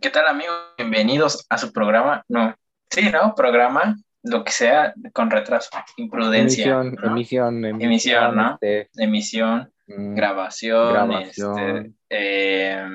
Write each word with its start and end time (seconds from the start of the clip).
¿Qué 0.00 0.10
tal 0.10 0.26
amigos? 0.26 0.54
Bienvenidos 0.76 1.46
a 1.48 1.58
su 1.58 1.72
programa. 1.72 2.24
No, 2.28 2.54
sí, 2.90 3.10
¿no? 3.10 3.34
Programa, 3.34 3.96
lo 4.22 4.44
que 4.44 4.52
sea, 4.52 4.94
con 5.12 5.30
retraso, 5.30 5.70
imprudencia. 5.96 6.64
Emisión, 6.80 6.94
¿no? 6.94 7.10
emisión, 7.10 7.64
Emisión, 7.64 8.36
¿no? 8.36 8.52
este, 8.60 8.90
Emisión, 8.96 9.72
mm, 9.86 10.14
grabación, 10.14 10.92
Grabación. 10.92 11.76
este, 11.76 11.92
eh, 12.10 12.88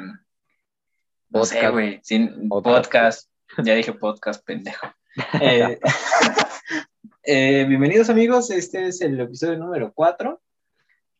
no 1.30 1.46
sé, 1.46 1.70
güey, 1.70 2.00
sin- 2.04 2.48
Podcast. 2.50 3.30
Ya 3.64 3.76
dije 3.76 3.94
podcast, 3.94 4.44
pendejo. 4.46 4.88
Eh, 5.42 5.80
eh, 7.24 7.66
bienvenidos 7.68 8.10
amigos, 8.10 8.50
este 8.50 8.88
es 8.88 9.00
el 9.02 9.20
episodio 9.20 9.60
número 9.60 9.92
4 9.94 10.42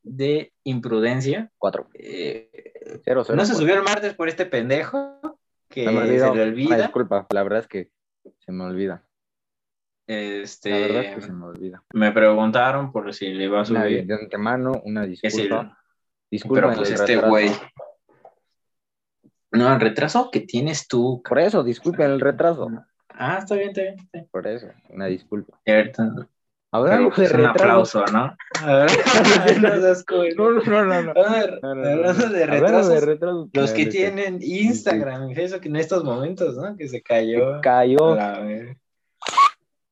de 0.02 0.52
Imprudencia. 0.64 1.52
cuatro. 1.60 1.90
Eh, 1.94 2.50
Cero, 3.06 3.24
cero, 3.24 3.36
no 3.36 3.46
se 3.46 3.54
subió 3.54 3.76
el 3.76 3.84
martes 3.84 4.16
por 4.16 4.30
este 4.30 4.48
pendejo 4.48 5.33
que 5.74 5.86
Se 5.86 5.92
le 5.92 6.22
Una 6.22 6.32
olvida. 6.44 6.78
disculpa, 6.78 7.28
la 7.32 7.44
verdad 7.44 7.60
es 7.60 7.68
que 7.68 7.90
se 8.40 8.52
me 8.52 8.64
olvida. 8.66 9.04
Este, 10.06 10.70
La 10.70 10.78
verdad 10.80 11.04
es 11.06 11.16
que 11.16 11.22
se 11.22 11.32
me 11.32 11.46
olvida. 11.46 11.84
me 11.94 12.12
preguntaron 12.12 12.92
por 12.92 13.14
si 13.14 13.34
le 13.34 13.46
iba 13.46 13.60
a 13.62 13.70
Una, 13.70 13.84
subir. 13.84 14.06
de 14.06 14.14
antemano, 14.14 14.82
una 14.86 15.08
que 15.08 15.16
si- 15.16 15.42
disculpa. 15.42 15.78
Disculpa 16.30 16.62
pero 16.68 16.76
pues 16.76 16.90
el 16.90 16.96
este 16.96 17.16
güey. 17.18 17.50
No, 19.52 19.72
el 19.74 19.80
retraso 19.80 20.30
que 20.32 20.42
tienes 20.42 20.88
tú. 20.88 21.22
Por 21.28 21.40
eso, 21.40 21.64
disculpen 21.64 22.10
el 22.12 22.20
retraso. 22.20 22.70
Ah, 23.10 23.38
está 23.40 23.56
bien, 23.56 23.70
está 23.70 23.82
bien. 23.84 23.94
está 24.00 24.10
bien. 24.18 24.28
Por 24.32 24.48
eso, 24.48 24.68
una 24.90 25.06
disculpa. 25.06 25.60
Ahorita- 25.66 26.28
Pues, 26.74 27.30
de 27.30 27.36
un 27.38 27.44
retraso. 27.44 28.00
aplauso, 28.00 28.06
¿no? 28.12 28.36
No. 30.36 30.50
No, 30.50 30.86
no, 30.86 31.04
no. 31.04 31.14
Hablando 31.62 32.30
de 32.30 32.46
retrasos, 32.46 32.90
de 32.90 33.00
retrasos, 33.02 33.50
los 33.54 33.72
que 33.74 33.86
tienen 33.86 34.40
Instagram 34.42 35.30
y 35.30 35.36
Facebook 35.36 35.62
en 35.66 35.76
estos 35.76 36.04
momentos, 36.04 36.56
¿no? 36.56 36.76
Que 36.76 36.88
se 36.88 37.02
cayó. 37.02 37.58
Se 37.58 37.62
cayó, 37.62 38.18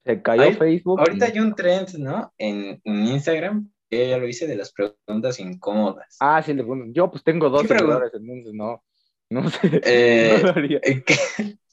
se 0.03 0.21
cayó 0.21 0.41
Ay, 0.41 0.53
Facebook. 0.55 0.99
Ahorita 0.99 1.25
hay 1.25 1.39
un 1.39 1.53
trend, 1.53 1.97
¿no? 1.99 2.33
En, 2.37 2.81
en 2.83 3.07
Instagram, 3.07 3.69
que 3.89 4.09
ya 4.09 4.17
lo 4.17 4.27
hice 4.27 4.47
de 4.47 4.55
las 4.55 4.71
preguntas 4.71 5.39
incómodas. 5.39 6.17
Ah, 6.19 6.41
sí, 6.41 6.53
le 6.53 6.63
pongo. 6.63 6.85
Yo 6.91 7.11
pues 7.11 7.23
tengo 7.23 7.49
dos 7.49 7.67
seguidores, 7.67 8.11
entonces 8.13 8.53
no. 8.53 8.83
No 9.29 9.49
sé. 9.49 9.81
Eh, 9.85 10.39
no 10.41 10.47
lo 10.47 10.53
haría. 10.53 10.79
Eh, 10.83 11.03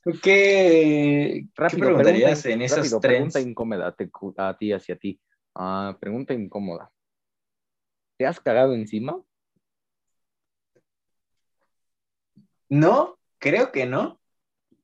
¿Qué, 0.09 0.19
qué, 0.23 1.43
qué 1.43 1.49
Rápido, 1.55 1.81
preguntarías 1.87 2.43
pregunta, 2.43 2.51
en 2.51 2.63
esos 2.63 2.79
rápido, 2.79 3.01
trends? 3.01 3.35
Pregunta 3.35 3.41
incómoda 3.41 3.87
a, 3.89 3.93
te- 3.93 4.11
a 4.39 4.57
ti, 4.57 4.73
hacia 4.73 4.97
ti. 4.97 5.21
Ah, 5.55 5.97
pregunta 6.01 6.33
incómoda. 6.33 6.91
¿Te 8.17 8.27
has 8.27 8.41
cagado 8.41 8.75
encima? 8.75 9.21
No, 12.69 13.19
creo 13.39 13.71
que 13.71 13.87
no. 13.87 14.21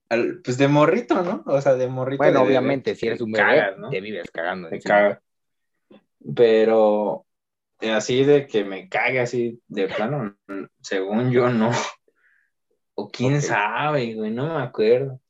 Al- 0.09 0.41
pues 0.43 0.59
de 0.59 0.69
morrito, 0.69 1.23
¿no? 1.23 1.43
O 1.47 1.61
sea, 1.61 1.75
de 1.75 1.89
morrito. 1.89 2.19
Bueno, 2.23 2.41
de 2.41 2.47
obviamente, 2.47 2.95
si 2.95 3.07
eres 3.07 3.21
un 3.21 3.33
bebé, 3.33 3.45
cagas, 3.45 3.79
¿no? 3.79 3.91
te 3.91 4.01
vives 4.01 4.31
cagando 4.31 4.69
Te 4.69 4.77
encima. 4.77 4.95
cagas. 4.95 5.23
Pero 6.35 7.27
eh, 7.81 7.93
así 7.93 8.25
de 8.25 8.47
que 8.47 8.65
me 8.65 8.89
cague 8.89 9.21
así 9.21 9.61
de 9.69 9.89
plano, 9.89 10.37
según 10.81 11.31
yo 11.31 11.49
no. 11.49 11.71
O 12.95 13.11
quién 13.11 13.43
sabe, 13.43 14.15
güey, 14.15 14.31
no 14.31 14.55
me 14.55 14.63
acuerdo. 14.63 15.21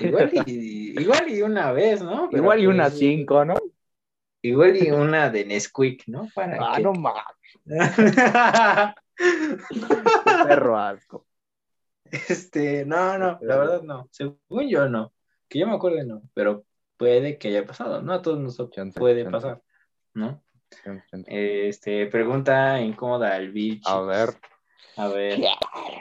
Igual 0.00 0.30
y, 0.46 0.94
igual 1.00 1.28
y 1.28 1.42
una 1.42 1.72
vez, 1.72 2.02
¿no? 2.02 2.28
Pero, 2.30 2.42
Igual 2.42 2.60
y 2.60 2.64
pues, 2.64 2.74
unas 2.74 2.94
cinco, 2.94 3.44
¿no? 3.44 3.54
Igual 4.42 4.76
y 4.76 4.90
una 4.90 5.30
de 5.30 5.44
Nesquik, 5.44 6.04
¿no? 6.08 6.28
Para 6.34 6.56
Ah, 6.60 6.76
que- 6.76 6.82
no 6.82 6.92
mames, 6.94 7.24
perro 10.44 10.78
asco. 10.78 11.26
Este, 12.10 12.84
no, 12.84 13.16
no, 13.18 13.38
la 13.40 13.56
verdad 13.56 13.82
no. 13.82 14.08
Según 14.10 14.68
yo 14.68 14.88
no. 14.88 15.12
Que 15.48 15.60
yo 15.60 15.66
me 15.66 15.74
acuerde 15.74 16.04
no, 16.04 16.22
pero 16.34 16.64
puede 16.96 17.38
que 17.38 17.48
haya 17.48 17.64
pasado, 17.64 18.02
¿no? 18.02 18.12
A 18.12 18.22
todos 18.22 18.38
nosotros 18.38 18.74
Chance, 18.74 18.98
puede 18.98 19.24
pasar, 19.30 19.62
¿no? 20.14 20.42
Este, 21.26 22.06
pregunta 22.06 22.80
incómoda 22.80 23.34
al 23.34 23.50
bicho. 23.50 23.88
A 23.88 24.02
ver, 24.02 24.30
A 24.96 25.08
ver. 25.08 25.38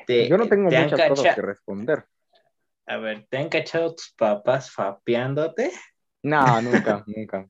Te- 0.06 0.28
yo 0.29 0.38
no 0.38 0.47
tengo 0.47 0.69
te 0.69 0.81
muchas 0.81 1.07
cosas 1.07 1.25
cacha- 1.25 1.35
que 1.35 1.41
responder. 1.41 2.06
A 2.88 2.97
ver, 2.97 3.25
¿te 3.29 3.38
han 3.38 3.50
cachado 3.50 3.94
tus 3.95 4.13
papás 4.17 4.72
fapeándote? 4.72 5.72
No, 6.23 6.62
nunca, 6.62 7.03
nunca. 7.07 7.47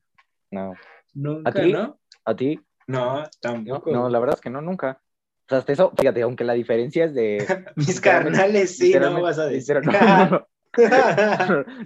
No. 0.51 0.75
Nunca, 1.13 1.50
¿A 1.50 1.53
ti? 1.53 1.72
¿no? 1.73 2.00
¿A 2.25 2.35
ti? 2.35 2.59
No, 2.88 3.23
tampoco. 3.40 3.91
no, 3.91 4.09
la 4.09 4.19
verdad 4.19 4.35
es 4.35 4.41
que 4.41 4.50
no, 4.50 4.61
nunca. 4.61 5.01
O 5.01 5.50
sea, 5.50 5.57
hasta 5.59 5.73
eso, 5.73 5.91
fíjate, 5.97 6.22
aunque 6.22 6.44
la 6.44 6.53
diferencia 6.53 7.06
es 7.06 7.13
de. 7.13 7.45
Mis 7.75 8.00
carnales 8.00 8.78
sí, 8.78 8.94
no 8.94 9.22
vas 9.22 9.40
a 9.40 9.45
decir. 9.47 9.81
no, 9.84 9.91
no, 9.91 10.25
no. 10.29 10.47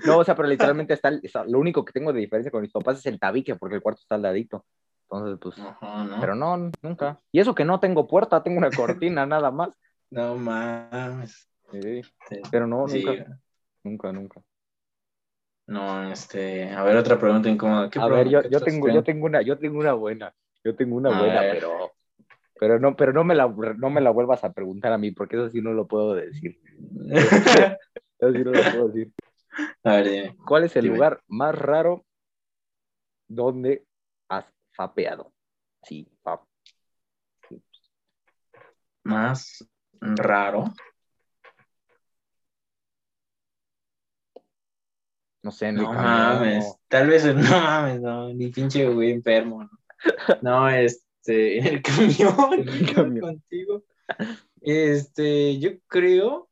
No, 0.05 0.17
o 0.19 0.23
sea, 0.23 0.35
pero 0.35 0.47
literalmente 0.47 0.93
está, 0.93 1.11
lo 1.47 1.59
único 1.59 1.83
que 1.83 1.91
tengo 1.91 2.13
de 2.13 2.19
diferencia 2.19 2.51
con 2.51 2.61
mis 2.61 2.71
papás 2.71 2.99
es 2.99 3.05
el 3.07 3.19
tabique, 3.19 3.55
porque 3.55 3.75
el 3.75 3.81
cuarto 3.81 4.01
está 4.01 4.15
al 4.15 4.21
ladito. 4.21 4.65
Entonces, 5.09 5.39
pues, 5.41 5.55
pero 6.19 6.35
no, 6.35 6.71
nunca. 6.81 7.19
Y 7.31 7.39
eso 7.39 7.55
que 7.55 7.65
no 7.65 7.79
tengo 7.79 8.07
puerta, 8.07 8.43
tengo 8.43 8.57
una 8.57 8.69
cortina 8.71 9.25
nada 9.25 9.49
más. 9.51 9.69
No 10.15 10.37
mames. 10.37 11.49
Sí, 11.73 12.01
pero 12.49 12.65
no, 12.65 12.87
Sí. 12.87 13.03
nunca, 13.03 13.41
nunca, 13.83 14.11
nunca. 14.13 14.41
No, 15.67 16.09
este, 16.09 16.69
a 16.69 16.83
ver, 16.83 16.95
otra 16.95 17.19
pregunta 17.19 17.49
incómoda. 17.49 17.89
¿Qué 17.89 17.99
A 17.99 18.07
ver, 18.07 18.29
yo, 18.29 18.41
yo 18.43 18.61
tengo, 18.61 18.87
yo 18.87 19.03
tengo 19.03 19.25
una, 19.25 19.41
yo 19.41 19.59
tengo 19.59 19.77
una 19.77 19.91
buena, 19.91 20.33
yo 20.63 20.73
tengo 20.73 20.95
una 20.95 21.09
A 21.09 21.19
buena, 21.19 21.41
ver. 21.41 21.55
pero, 21.55 21.91
pero 22.57 22.79
no, 22.79 22.95
pero 22.95 23.11
no 23.11 23.25
me 23.25 23.35
la, 23.35 23.47
no 23.47 23.89
me 23.89 23.99
la 23.99 24.11
vuelvas 24.11 24.45
a 24.45 24.53
preguntar 24.53 24.93
a 24.93 24.97
mí, 24.97 25.11
porque 25.11 25.35
eso 25.35 25.49
sí 25.49 25.59
no 25.61 25.73
lo 25.73 25.85
puedo 25.85 26.15
decir. 26.15 26.57
Eso 28.17 28.31
sí 28.31 28.39
no 28.45 28.51
lo 28.51 28.63
puedo 28.63 28.87
decir. 28.87 29.11
a 29.83 29.95
ver, 29.97 30.09
dime. 30.09 30.37
¿Cuál 30.47 30.63
es 30.63 30.75
el 30.77 30.83
Dime. 30.83 30.95
lugar 30.95 31.21
más 31.27 31.53
raro 31.53 32.05
donde 33.27 33.85
has 34.29 34.45
fapeado? 34.71 35.33
Sí, 35.83 36.07
fa- 36.23 36.41
Más 39.03 39.67
raro. 40.16 40.66
no 45.43 45.51
sé, 45.51 45.71
No 45.71 45.93
mames. 45.93 46.66
o- 46.66 46.79
Tal 46.88 47.07
vez, 47.07 47.23
no 47.35 47.41
mames, 47.61 48.01
no, 48.01 48.33
ni 48.33 48.47
pinche 48.49 48.88
güey 48.89 49.11
enfermo. 49.11 49.69
No, 50.41 50.61
No, 50.61 50.69
este, 50.69 51.57
en 51.59 51.66
el 51.67 51.81
camión, 51.81 52.53
En 52.53 52.69
el 52.69 52.85
camión. 52.95 53.19
contigo. 53.21 53.83
Este, 54.61 55.59
yo 55.59 55.79
creo 55.88 56.49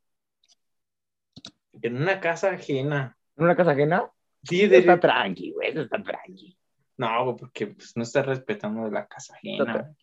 que 1.81 1.87
en 1.87 1.97
una 1.97 2.19
casa 2.19 2.51
ajena. 2.51 3.17
¿En 3.35 3.45
una 3.45 3.55
casa 3.55 3.71
ajena? 3.71 4.09
Sí, 4.43 4.61
Eso 4.61 4.71
de 4.71 4.77
está 4.79 4.99
tranqui, 4.99 5.51
güey, 5.53 5.69
eso 5.71 5.81
está 5.81 6.01
tranqui. 6.03 6.55
No, 6.97 7.35
porque 7.35 7.67
pues, 7.67 7.97
no 7.97 8.03
estás 8.03 8.25
respetando 8.27 8.89
la 8.91 9.07
casa 9.07 9.33
Está 9.41 9.63
ajena. 9.63 9.95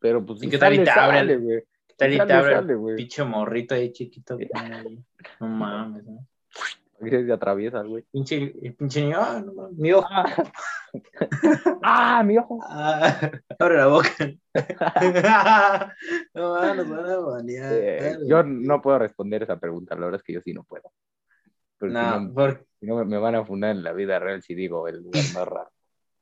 Pero 0.00 0.24
pues 0.24 0.40
¿Y 0.40 0.44
si 0.46 0.50
qué 0.50 0.58
tal 0.58 0.74
y 0.74 0.84
te 0.84 0.90
abren? 0.90 1.64
Sale, 1.98 2.16
güey. 2.16 2.18
¿Qué 2.18 2.18
tal 2.18 2.24
y 2.24 2.26
te 2.26 2.32
abre 2.32 2.96
pinche 2.96 3.24
morrito 3.24 3.74
ahí 3.74 3.92
chiquito? 3.92 4.36
que 4.38 4.48
ahí? 4.54 4.98
No 5.40 5.48
mames, 5.48 6.04
¿no? 6.04 6.26
Se 7.00 7.32
atraviesa, 7.32 7.82
güey. 7.82 8.04
Pinche, 8.10 8.54
el 8.62 8.74
pinche 8.74 9.02
niño, 9.02 9.18
ah, 9.20 9.42
no 9.44 9.68
mi 9.72 9.92
ojo. 9.92 10.08
¡Ah, 11.82 12.22
mi 12.24 12.38
ojo! 12.38 12.60
Ah, 12.68 13.30
abre 13.58 13.76
la 13.76 13.86
boca. 13.88 14.08
no 16.34 16.74
nos 16.74 16.88
van 16.88 17.06
a 17.10 17.16
banear. 17.18 17.72
Eh, 17.74 18.16
yo 18.26 18.42
no 18.44 18.80
puedo 18.80 18.98
responder 18.98 19.42
esa 19.42 19.58
pregunta, 19.58 19.94
la 19.96 20.02
verdad 20.06 20.20
es 20.20 20.22
que 20.24 20.32
yo 20.34 20.40
sí 20.40 20.54
no 20.54 20.62
puedo. 20.64 20.92
Porque 21.78 21.94
si 21.94 22.00
No, 22.00 22.20
no, 22.20 22.32
por, 22.32 22.64
si 22.80 22.86
no 22.86 22.96
me- 22.96 23.04
me 23.04 23.18
van 23.18 23.34
a 23.34 23.44
fundar 23.44 23.72
en 23.72 23.82
la 23.82 23.92
vida 23.92 24.18
real 24.18 24.40
si 24.42 24.54
digo 24.54 24.86
el 24.88 25.02
lugar 25.02 25.24
más 25.34 25.48
raro. 25.48 25.70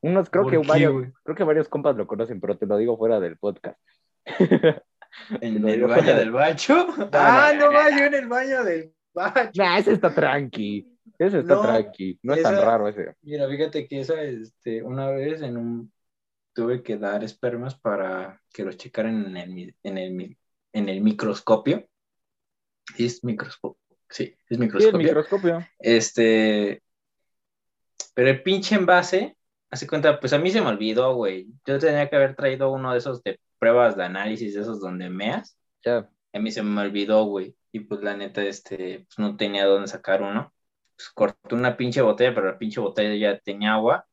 Unos, 0.00 0.30
creo 0.30 0.42
¿por 0.44 0.52
que 0.52 0.60
qué, 0.60 0.66
varios, 0.68 0.92
güey? 0.94 1.12
creo 1.22 1.36
que 1.36 1.44
varios 1.44 1.68
compas 1.68 1.94
lo 1.96 2.06
conocen, 2.06 2.40
pero 2.40 2.56
te 2.56 2.66
lo 2.66 2.76
digo 2.76 2.96
fuera 2.96 3.20
del 3.20 3.36
podcast. 3.36 3.78
¿En 5.40 5.66
el 5.68 5.84
baño 5.84 6.16
del 6.16 6.30
bacho? 6.30 6.86
ah, 7.12 7.52
no, 7.56 7.72
va, 7.72 7.90
yo 7.90 8.04
en 8.06 8.14
el 8.14 8.26
baño 8.28 8.64
del 8.64 8.92
bacho. 9.12 9.50
Nah, 9.54 9.78
ese 9.78 9.92
está 9.92 10.14
tranqui. 10.14 10.88
Ese 11.18 11.40
está 11.40 11.54
No, 11.54 11.62
tranqui. 11.62 12.18
No 12.22 12.34
es 12.34 12.42
tan 12.42 12.56
raro 12.56 12.88
ese. 12.88 13.14
Mira, 13.22 13.48
fíjate 13.48 13.86
que 13.86 14.00
esa, 14.00 14.20
este, 14.22 14.82
una 14.82 15.10
vez 15.10 15.42
en 15.42 15.56
un, 15.56 15.92
tuve 16.54 16.82
que 16.82 16.96
dar 16.96 17.22
espermas 17.24 17.74
para 17.78 18.40
que 18.52 18.64
los 18.64 18.76
checaran 18.76 19.36
en 19.36 19.36
el, 19.36 19.76
en 19.82 19.98
el, 19.98 20.36
en 20.72 20.88
el 20.88 21.00
microscopio. 21.00 21.86
Sí, 22.96 23.06
es 23.06 23.22
microscopio. 23.24 23.78
Sí, 24.10 24.24
es 24.24 24.38
Sí, 24.48 24.54
el 24.54 24.58
microscopio. 24.58 24.98
microscopio. 24.98 25.66
Este, 25.78 26.82
pero 28.14 28.28
el 28.30 28.42
pinche 28.42 28.74
envase, 28.74 29.36
hace 29.70 29.86
cuenta, 29.86 30.20
pues 30.20 30.32
a 30.32 30.38
mí 30.38 30.50
se 30.50 30.60
me 30.60 30.68
olvidó, 30.68 31.14
güey. 31.14 31.46
Yo 31.64 31.78
tenía 31.78 32.08
que 32.10 32.16
haber 32.16 32.34
traído 32.34 32.70
uno 32.72 32.92
de 32.92 32.98
esos 32.98 33.22
de 33.22 33.38
pruebas 33.62 33.96
de 33.96 34.02
análisis, 34.02 34.54
de 34.54 34.62
esos 34.62 34.80
donde 34.80 35.08
meas. 35.08 35.56
Ya. 35.84 36.10
A 36.32 36.38
mí 36.40 36.50
se 36.50 36.64
me 36.64 36.80
olvidó, 36.80 37.26
güey. 37.26 37.54
Y 37.70 37.78
pues 37.78 38.02
la 38.02 38.16
neta, 38.16 38.42
este, 38.42 39.06
pues 39.06 39.18
no 39.18 39.36
tenía 39.36 39.66
dónde 39.66 39.86
sacar 39.86 40.20
uno. 40.20 40.52
Pues 40.96 41.10
corté 41.10 41.54
una 41.54 41.76
pinche 41.76 42.02
botella, 42.02 42.34
pero 42.34 42.48
la 42.48 42.58
pinche 42.58 42.80
botella 42.80 43.14
ya 43.14 43.38
tenía 43.38 43.74
agua. 43.74 44.04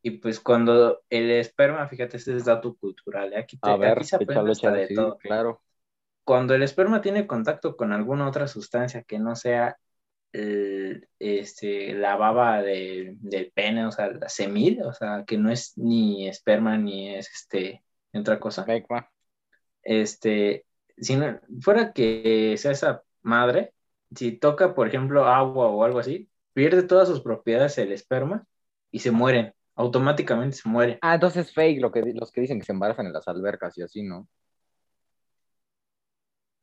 Y 0.00 0.12
pues 0.12 0.40
cuando 0.40 1.02
el 1.10 1.30
esperma, 1.30 1.86
fíjate, 1.88 2.16
este 2.16 2.34
es 2.36 2.46
dato 2.46 2.74
cultural, 2.76 3.34
¿eh? 3.34 3.38
aquí, 3.40 3.58
te, 3.58 3.68
A 3.68 3.76
ver, 3.76 3.98
aquí 3.98 4.04
se 4.04 4.16
aprende 4.16 4.52
hasta 4.52 4.72
de 4.72 4.86
sí, 4.86 4.94
todo. 4.94 5.18
claro. 5.18 5.60
Cuando 6.24 6.54
el 6.54 6.62
esperma 6.62 7.02
tiene 7.02 7.26
contacto 7.26 7.76
con 7.76 7.92
alguna 7.92 8.26
otra 8.26 8.48
sustancia 8.48 9.02
que 9.02 9.18
no 9.18 9.36
sea 9.36 9.76
el- 10.32 11.06
este, 11.18 11.92
la 11.92 12.16
baba 12.16 12.62
de- 12.62 13.12
del 13.20 13.52
pene, 13.52 13.84
o 13.84 13.92
sea, 13.92 14.10
la 14.10 14.30
semil, 14.30 14.82
o 14.84 14.94
sea, 14.94 15.24
que 15.26 15.36
no 15.36 15.50
es 15.50 15.76
ni 15.76 16.26
esperma 16.28 16.78
ni 16.78 17.14
es 17.14 17.30
este, 17.30 17.82
otra 18.18 18.40
cosa. 18.40 18.66
Este, 19.82 20.64
si 20.98 21.16
no, 21.16 21.40
fuera 21.60 21.92
que 21.92 22.56
sea 22.58 22.72
esa 22.72 23.02
madre, 23.22 23.72
si 24.14 24.32
toca, 24.32 24.74
por 24.74 24.88
ejemplo, 24.88 25.26
agua 25.26 25.68
o 25.68 25.84
algo 25.84 25.98
así, 25.98 26.28
pierde 26.52 26.82
todas 26.82 27.08
sus 27.08 27.20
propiedades 27.20 27.78
el 27.78 27.92
esperma 27.92 28.46
y 28.90 29.00
se 29.00 29.10
mueren, 29.10 29.52
automáticamente 29.74 30.56
se 30.56 30.68
mueren. 30.68 30.98
Ah, 31.02 31.14
entonces 31.14 31.48
es 31.48 31.54
fake 31.54 31.80
lo 31.80 31.92
que, 31.92 32.02
los 32.14 32.32
que 32.32 32.40
dicen 32.40 32.58
que 32.58 32.64
se 32.64 32.72
embarazan 32.72 33.06
en 33.06 33.12
las 33.12 33.28
albercas 33.28 33.76
y 33.78 33.82
así, 33.82 34.02
¿no? 34.02 34.28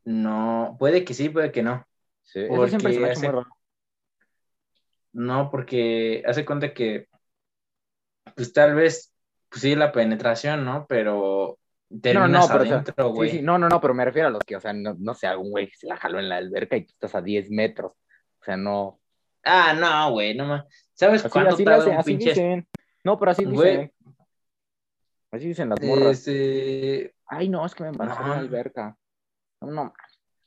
No, 0.05 0.75
puede 0.79 1.05
que 1.05 1.13
sí, 1.13 1.29
puede 1.29 1.51
que 1.51 1.63
no. 1.63 1.85
Sí, 2.23 2.39
eso 2.39 2.67
siempre 2.67 2.93
se 2.93 2.99
me 2.99 3.05
ha 3.05 3.13
Porque 3.13 3.19
muy 3.19 3.27
raro. 3.27 3.47
No, 5.13 5.49
porque 5.51 6.23
hace 6.25 6.43
cuenta 6.43 6.73
que, 6.73 7.07
pues 8.35 8.51
tal 8.51 8.73
vez, 8.73 9.12
pues 9.53 9.61
sí, 9.61 9.75
la 9.75 9.91
penetración, 9.91 10.65
¿no? 10.65 10.87
Pero 10.89 11.59
No, 11.91 12.27
no, 12.27 12.47
pero 12.47 12.63
o 12.63 12.65
sea, 12.65 12.73
adentro, 12.73 13.07
sí, 13.09 13.13
güey. 13.13 13.29
sí, 13.29 13.41
no, 13.43 13.59
no, 13.59 13.69
no, 13.69 13.79
pero 13.79 13.93
me 13.93 14.03
refiero 14.03 14.29
a 14.29 14.31
los 14.31 14.43
que, 14.43 14.55
o 14.55 14.59
sea, 14.59 14.73
no, 14.73 14.95
no 14.97 15.13
sé, 15.13 15.27
algún 15.27 15.51
güey 15.51 15.67
que 15.67 15.75
se 15.77 15.85
la 15.87 15.95
jaló 15.97 16.17
en 16.19 16.27
la 16.27 16.37
alberca 16.37 16.75
y 16.75 16.85
tú 16.85 16.93
estás 16.93 17.13
a 17.13 17.21
10 17.21 17.51
metros. 17.51 17.91
O 18.41 18.43
sea, 18.43 18.57
no. 18.57 18.99
Ah, 19.43 19.73
no, 19.79 20.11
güey, 20.13 20.33
no 20.35 20.45
más. 20.47 20.65
¿Sabes 20.95 21.23
Así, 21.23 21.31
cuánto 21.31 21.53
así, 21.53 21.63
tarda 21.63 21.77
hacen, 21.81 21.93
un 21.93 21.99
así 21.99 22.09
pinche 22.11 22.29
dicen. 22.31 22.67
No, 23.03 23.19
pero 23.19 23.31
así 23.31 23.43
Güey. 23.45 23.71
dicen. 23.71 23.91
Así 25.31 25.47
dicen 25.49 25.69
las 25.69 25.81
morras. 25.81 26.11
Este, 26.27 27.13
Ay, 27.27 27.49
no, 27.49 27.63
es 27.65 27.75
que 27.75 27.83
me 27.83 27.89
embaracé 27.89 28.21
en 28.23 28.29
la 28.29 28.35
No. 28.35 28.41
alberca. 28.41 28.97
No, 29.61 29.71
no, 29.71 29.93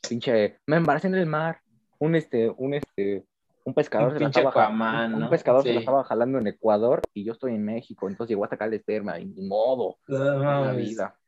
pinche, 0.09 0.59
me 0.67 0.77
embaracé 0.77 1.07
en 1.07 1.15
el 1.15 1.27
mar. 1.27 1.61
Un 1.99 2.15
este, 2.17 2.51
un 2.57 2.75
este, 2.75 3.25
un 3.67 3.75
pescador 3.75 4.13
Un 4.13 4.15
se 4.19 4.21
la 4.23 4.29
estaba 4.29 4.51
Aquaman, 4.51 5.15
un 5.15 5.21
¿no? 5.21 5.31
pescador 5.31 5.63
se 5.63 5.69
la 5.69 5.75
Sí. 5.75 5.79
estaba 5.81 6.05
jalando 6.05 6.39
en 6.39 6.47
Ecuador 6.47 7.03
y 7.13 7.25
yo 7.25 7.33
estoy 7.33 7.55
en 7.55 7.65
México, 7.65 8.09
entonces 8.09 8.31
llegó 8.31 8.45
a 8.45 8.49
sacar 8.49 8.69
el 8.69 8.75
esperma 8.75 9.19
y 9.19 9.27
ni 9.27 9.47
modo, 9.47 9.99
no, 10.07 10.35
en 10.35 10.67
la 10.67 10.73
vida. 10.73 11.19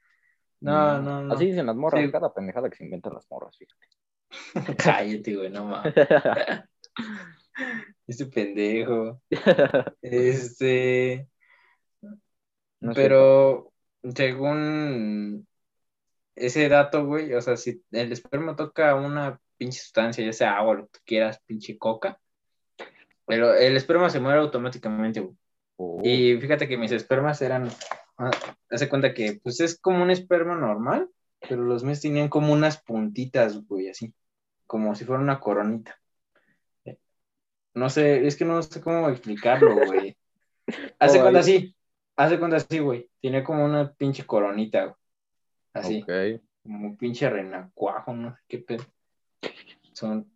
no, 0.60 1.00
no, 1.02 1.22
no. 1.24 1.34
Así 1.34 1.46
dicen 1.46 1.66
las 1.66 1.76
morras, 1.76 2.02
Sí. 2.04 2.10
cada 2.12 2.32
pendejada 2.32 2.70
que 2.70 2.76
se 2.76 2.84
inventan 2.84 3.14
las 3.14 3.28
morras, 3.30 3.56
fíjate. 3.56 3.86
Cállate, 4.78 5.36
güey, 5.36 5.50
no 5.50 5.64
mames. 5.66 5.94
Este 8.06 8.26
pendejo. 8.26 9.20
Este, 10.02 11.28
No 12.80 12.92
es 12.92 12.96
pero 12.96 13.72
según 14.14 15.46
ese 16.36 16.68
dato, 16.68 17.04
güey, 17.04 17.34
o 17.34 17.40
sea, 17.40 17.56
si 17.56 17.82
el 17.90 18.12
esperma 18.12 18.54
toca 18.54 18.94
una 18.94 19.40
pinche 19.56 19.80
sustancia, 19.80 20.24
ya 20.24 20.32
sea 20.32 20.56
agua, 20.56 20.74
lo 20.76 20.82
que 20.86 20.90
tú 20.92 21.00
quieras, 21.04 21.40
pinche 21.46 21.76
coca, 21.76 22.20
pero 23.28 23.54
el 23.54 23.76
esperma 23.76 24.08
se 24.08 24.20
muere 24.20 24.40
automáticamente, 24.40 25.20
güey. 25.20 25.36
Oh, 25.76 26.00
Y 26.02 26.36
fíjate 26.40 26.66
que 26.66 26.78
mis 26.78 26.90
espermas 26.90 27.40
eran, 27.42 27.68
ah, 28.16 28.30
hace 28.70 28.88
cuenta 28.88 29.12
que 29.14 29.38
pues 29.42 29.60
es 29.60 29.78
como 29.78 30.02
un 30.02 30.10
esperma 30.10 30.56
normal, 30.56 31.08
pero 31.46 31.62
los 31.62 31.84
míos 31.84 32.00
tenían 32.00 32.28
como 32.28 32.52
unas 32.52 32.82
puntitas, 32.82 33.64
güey, 33.66 33.88
así, 33.90 34.12
como 34.66 34.94
si 34.94 35.04
fuera 35.04 35.22
una 35.22 35.38
coronita. 35.38 35.96
No 37.74 37.90
sé, 37.90 38.26
es 38.26 38.34
que 38.36 38.44
no 38.44 38.60
sé 38.62 38.80
cómo 38.80 39.08
explicarlo, 39.08 39.76
güey. 39.86 40.16
Hace 40.98 41.18
Oh, 41.18 41.22
cuenta 41.22 41.40
así, 41.40 41.76
hace 42.16 42.38
cuenta 42.38 42.56
así, 42.56 42.78
güey. 42.80 43.08
Tiene 43.20 43.44
como 43.44 43.64
una 43.64 43.92
pinche 43.92 44.26
coronita, 44.26 44.84
güey. 44.84 44.96
Así, 45.72 46.02
ok. 46.02 46.42
como 46.62 46.88
un 46.88 46.96
pinche 46.96 47.30
renacuajo, 47.30 48.12
no 48.14 48.34
sé 48.34 48.42
qué 48.48 48.58
pedo. 48.58 48.84
Son, 49.92 50.30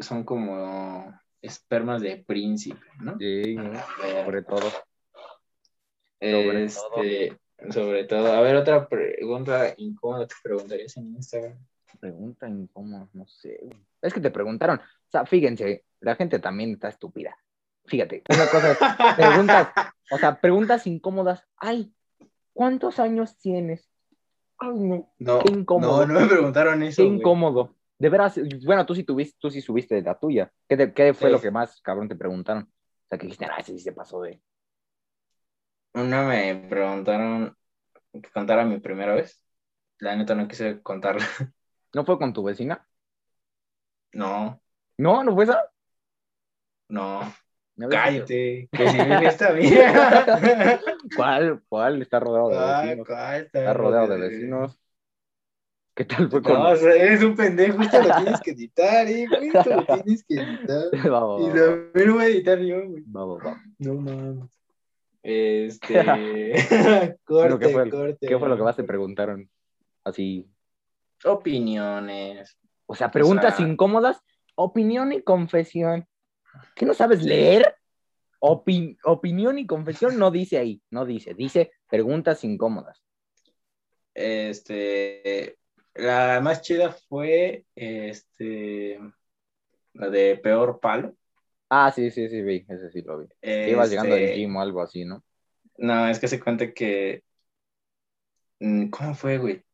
son 0.00 0.24
como 0.24 1.12
espermas 1.42 2.02
de 2.02 2.24
príncipe, 2.26 2.84
¿no? 3.00 3.16
Sí, 3.18 3.56
sobre 4.24 4.42
todo. 4.42 4.70
Sobre 6.20 6.64
Este, 6.64 7.38
sobre 7.70 8.04
todo. 8.04 8.32
A 8.32 8.40
ver, 8.40 8.56
otra 8.56 8.88
pregunta 8.88 9.74
incómoda 9.76 10.26
te 10.26 10.34
preguntarías 10.42 10.96
en 10.96 11.14
Instagram. 11.16 11.58
Pregunta 11.98 12.48
incómoda, 12.48 13.08
no 13.12 13.26
sé. 13.26 13.58
Es 14.00 14.14
que 14.14 14.20
te 14.20 14.30
preguntaron, 14.30 14.78
o 14.78 15.10
sea, 15.10 15.26
fíjense, 15.26 15.84
la 16.00 16.14
gente 16.14 16.38
también 16.38 16.72
está 16.72 16.88
estúpida. 16.88 17.36
Fíjate, 17.86 18.22
una 18.28 18.46
cosa 18.46 18.72
es 18.72 18.78
preguntas, 19.16 19.68
o 20.10 20.18
sea, 20.18 20.40
preguntas 20.40 20.86
incómodas. 20.86 21.44
Ay, 21.56 21.92
¿cuántos 22.52 22.98
años 22.98 23.36
tienes? 23.38 23.90
Ay, 24.58 24.78
no, 24.78 25.12
No, 25.18 25.38
Qué 25.40 25.52
incómodo. 25.52 26.06
no, 26.06 26.14
no 26.14 26.20
me 26.20 26.26
preguntaron 26.26 26.82
eso. 26.82 27.02
qué 27.02 27.08
güey. 27.08 27.68
De 28.00 28.08
veras, 28.08 28.40
bueno, 28.64 28.86
tú 28.86 28.94
sí 28.94 29.04
tuviste, 29.04 29.36
tú 29.40 29.50
sí 29.50 29.60
subiste 29.60 30.00
la 30.02 30.18
tuya. 30.18 30.50
¿Qué, 30.68 30.76
te- 30.76 30.92
qué 30.92 31.14
fue 31.14 31.28
Sí. 31.28 31.34
lo 31.34 31.40
que 31.40 31.50
más 31.50 31.80
cabrón 31.82 32.08
te 32.08 32.16
preguntaron? 32.16 32.64
O 32.64 33.08
sea, 33.08 33.18
que 33.18 33.26
dijiste, 33.26 33.44
ah, 33.44 33.58
ese 33.58 33.72
sí 33.74 33.80
se 33.80 33.92
pasó 33.92 34.22
de. 34.22 34.40
Una 35.94 36.22
me 36.24 36.54
preguntaron 36.68 37.56
que 38.12 38.30
contara 38.32 38.64
mi 38.64 38.80
primera 38.80 39.14
vez. 39.14 39.44
La 39.98 40.16
neta 40.16 40.34
no 40.34 40.48
quise 40.48 40.82
contarla. 40.82 41.24
¿No 41.94 42.04
fue 42.04 42.18
con 42.18 42.32
tu 42.32 42.42
vecina? 42.42 42.86
No, 44.12 44.60
No, 44.98 45.22
no 45.24 45.34
fue 45.34 45.44
esa. 45.44 45.70
no. 46.88 47.20
Cállate. 47.90 48.68
Que 48.72 48.88
si 48.88 48.96
vive 48.98 49.26
esta 49.26 49.52
vieja. 49.52 50.24
¿Cuál? 51.16 51.62
¿Cuál? 51.68 52.02
Está 52.02 52.20
rodeado 52.20 52.50
de 52.50 52.56
Ah, 52.58 52.82
vecinos. 52.82 53.08
Está 53.46 53.74
rodeado 53.74 54.08
de 54.08 54.18
vecinos. 54.18 54.78
¿Qué 55.94 56.04
tal 56.04 56.30
fue 56.30 56.42
con.? 56.42 56.54
No, 56.54 56.70
o 56.70 56.76
sea, 56.76 56.94
eres 56.94 57.22
un 57.22 57.34
pendejo, 57.34 57.82
esto 57.82 58.02
lo 58.02 58.16
tienes 58.16 58.40
que 58.40 58.50
editar, 58.52 59.06
eh, 59.06 59.26
güey, 59.28 59.48
esto 59.48 59.70
lo 59.76 59.84
tienes 60.02 60.24
que 60.24 60.34
editar. 60.34 60.84
Y 60.92 60.96
también 60.96 62.08
lo 62.08 62.14
voy 62.14 62.24
a 62.24 62.26
editar 62.28 62.58
yo, 62.60 62.86
güey. 62.88 63.02
va, 63.04 63.24
va, 63.24 63.34
va. 63.44 63.62
No 63.78 63.94
mames. 63.94 64.50
Este. 65.22 65.94
Bueno, 67.28 67.58
corte, 67.58 67.66
¿qué, 67.66 67.72
fue, 67.72 67.90
corte. 67.90 68.26
¿Qué 68.26 68.38
fue 68.38 68.48
lo 68.48 68.56
que 68.56 68.62
más 68.62 68.76
te 68.76 68.84
preguntaron? 68.84 69.50
Así. 70.04 70.48
Opiniones. 71.24 72.56
O 72.86 72.94
sea, 72.94 73.10
preguntas 73.10 73.56
sea- 73.56 73.66
incómodas, 73.68 74.22
opinión 74.54 75.12
y 75.12 75.22
confesión. 75.22 76.06
¿Qué 76.74 76.86
no 76.86 76.94
sabes 76.94 77.22
leer? 77.22 77.76
Opin- 78.40 78.96
opinión 79.04 79.58
y 79.58 79.66
confesión 79.66 80.18
no 80.18 80.30
dice 80.30 80.56
ahí, 80.56 80.80
no 80.90 81.04
dice, 81.04 81.34
dice 81.34 81.70
preguntas 81.88 82.42
incómodas. 82.42 83.02
Este. 84.14 85.58
La 85.94 86.40
más 86.40 86.62
chida 86.62 86.92
fue. 86.92 87.64
Este. 87.74 89.00
La 89.94 90.08
de 90.08 90.36
peor 90.36 90.80
palo. 90.80 91.16
Ah, 91.68 91.92
sí, 91.92 92.10
sí, 92.10 92.28
sí, 92.28 92.42
vi, 92.42 92.64
ese 92.68 92.90
sí 92.90 93.02
lo 93.02 93.18
vi. 93.20 93.28
Que 93.52 93.70
ibas 93.70 93.90
llegando 93.90 94.14
del 94.14 94.24
Este, 94.24 94.36
gym 94.36 94.56
o 94.56 94.60
algo 94.60 94.82
así, 94.82 95.04
¿no? 95.04 95.24
No, 95.78 96.08
es 96.08 96.18
que 96.18 96.28
se 96.28 96.40
cuenta 96.40 96.72
que. 96.72 97.24
mm, 98.60 98.88
¿Cómo 98.90 99.14
fue, 99.14 99.38
güey? 99.38 99.64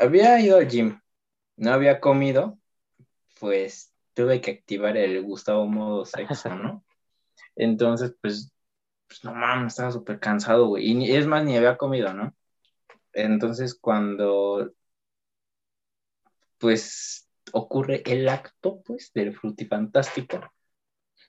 Había 0.00 0.40
ido 0.40 0.58
al 0.58 0.68
gym, 0.68 1.00
no 1.56 1.72
había 1.72 2.00
comido, 2.00 2.58
pues 3.40 3.92
tuve 4.14 4.40
que 4.40 4.52
activar 4.52 4.96
el 4.96 5.22
Gustavo 5.22 5.66
modo 5.66 6.04
sexo, 6.04 6.54
¿no? 6.54 6.84
Entonces, 7.56 8.14
pues, 8.20 8.52
pues 9.06 9.24
no 9.24 9.34
mames, 9.34 9.72
estaba 9.74 9.92
súper 9.92 10.20
cansado, 10.20 10.66
güey. 10.68 10.84
Y 10.86 11.12
es 11.16 11.26
más, 11.26 11.44
ni 11.44 11.56
había 11.56 11.76
comido, 11.76 12.12
¿no? 12.14 12.34
Entonces, 13.14 13.74
cuando, 13.80 14.72
pues, 16.58 17.28
ocurre 17.52 18.02
el 18.06 18.28
acto, 18.28 18.82
pues, 18.82 19.12
del 19.12 19.34
frutifantástico, 19.34 20.40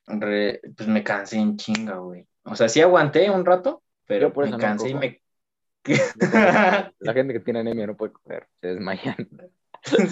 re- 0.08 0.62
pues 0.75 0.89
me 0.89 1.04
cansé 1.04 1.38
en 1.38 1.58
chinga, 1.58 1.96
güey. 1.98 2.27
O 2.44 2.56
sea, 2.56 2.70
sí 2.70 2.82
aguanté 2.82 3.30
un 3.30 3.46
rato, 3.46 3.84
pero 4.06 4.27
Yo 4.30 4.34
por 4.34 4.46
eso 4.46 4.58
me 4.58 4.63
no 4.63 4.68
cansé 4.70 4.89
y 4.89 4.94
me... 4.96 5.22
La 7.00 7.13
gente 7.13 7.34
que 7.34 7.39
tiene 7.42 7.60
anemia 7.60 7.88
no 7.88 7.96
puede 7.98 8.13
comer, 8.13 8.48
se 8.62 8.68
desmayan. 8.68 9.15
Se- 9.86 10.08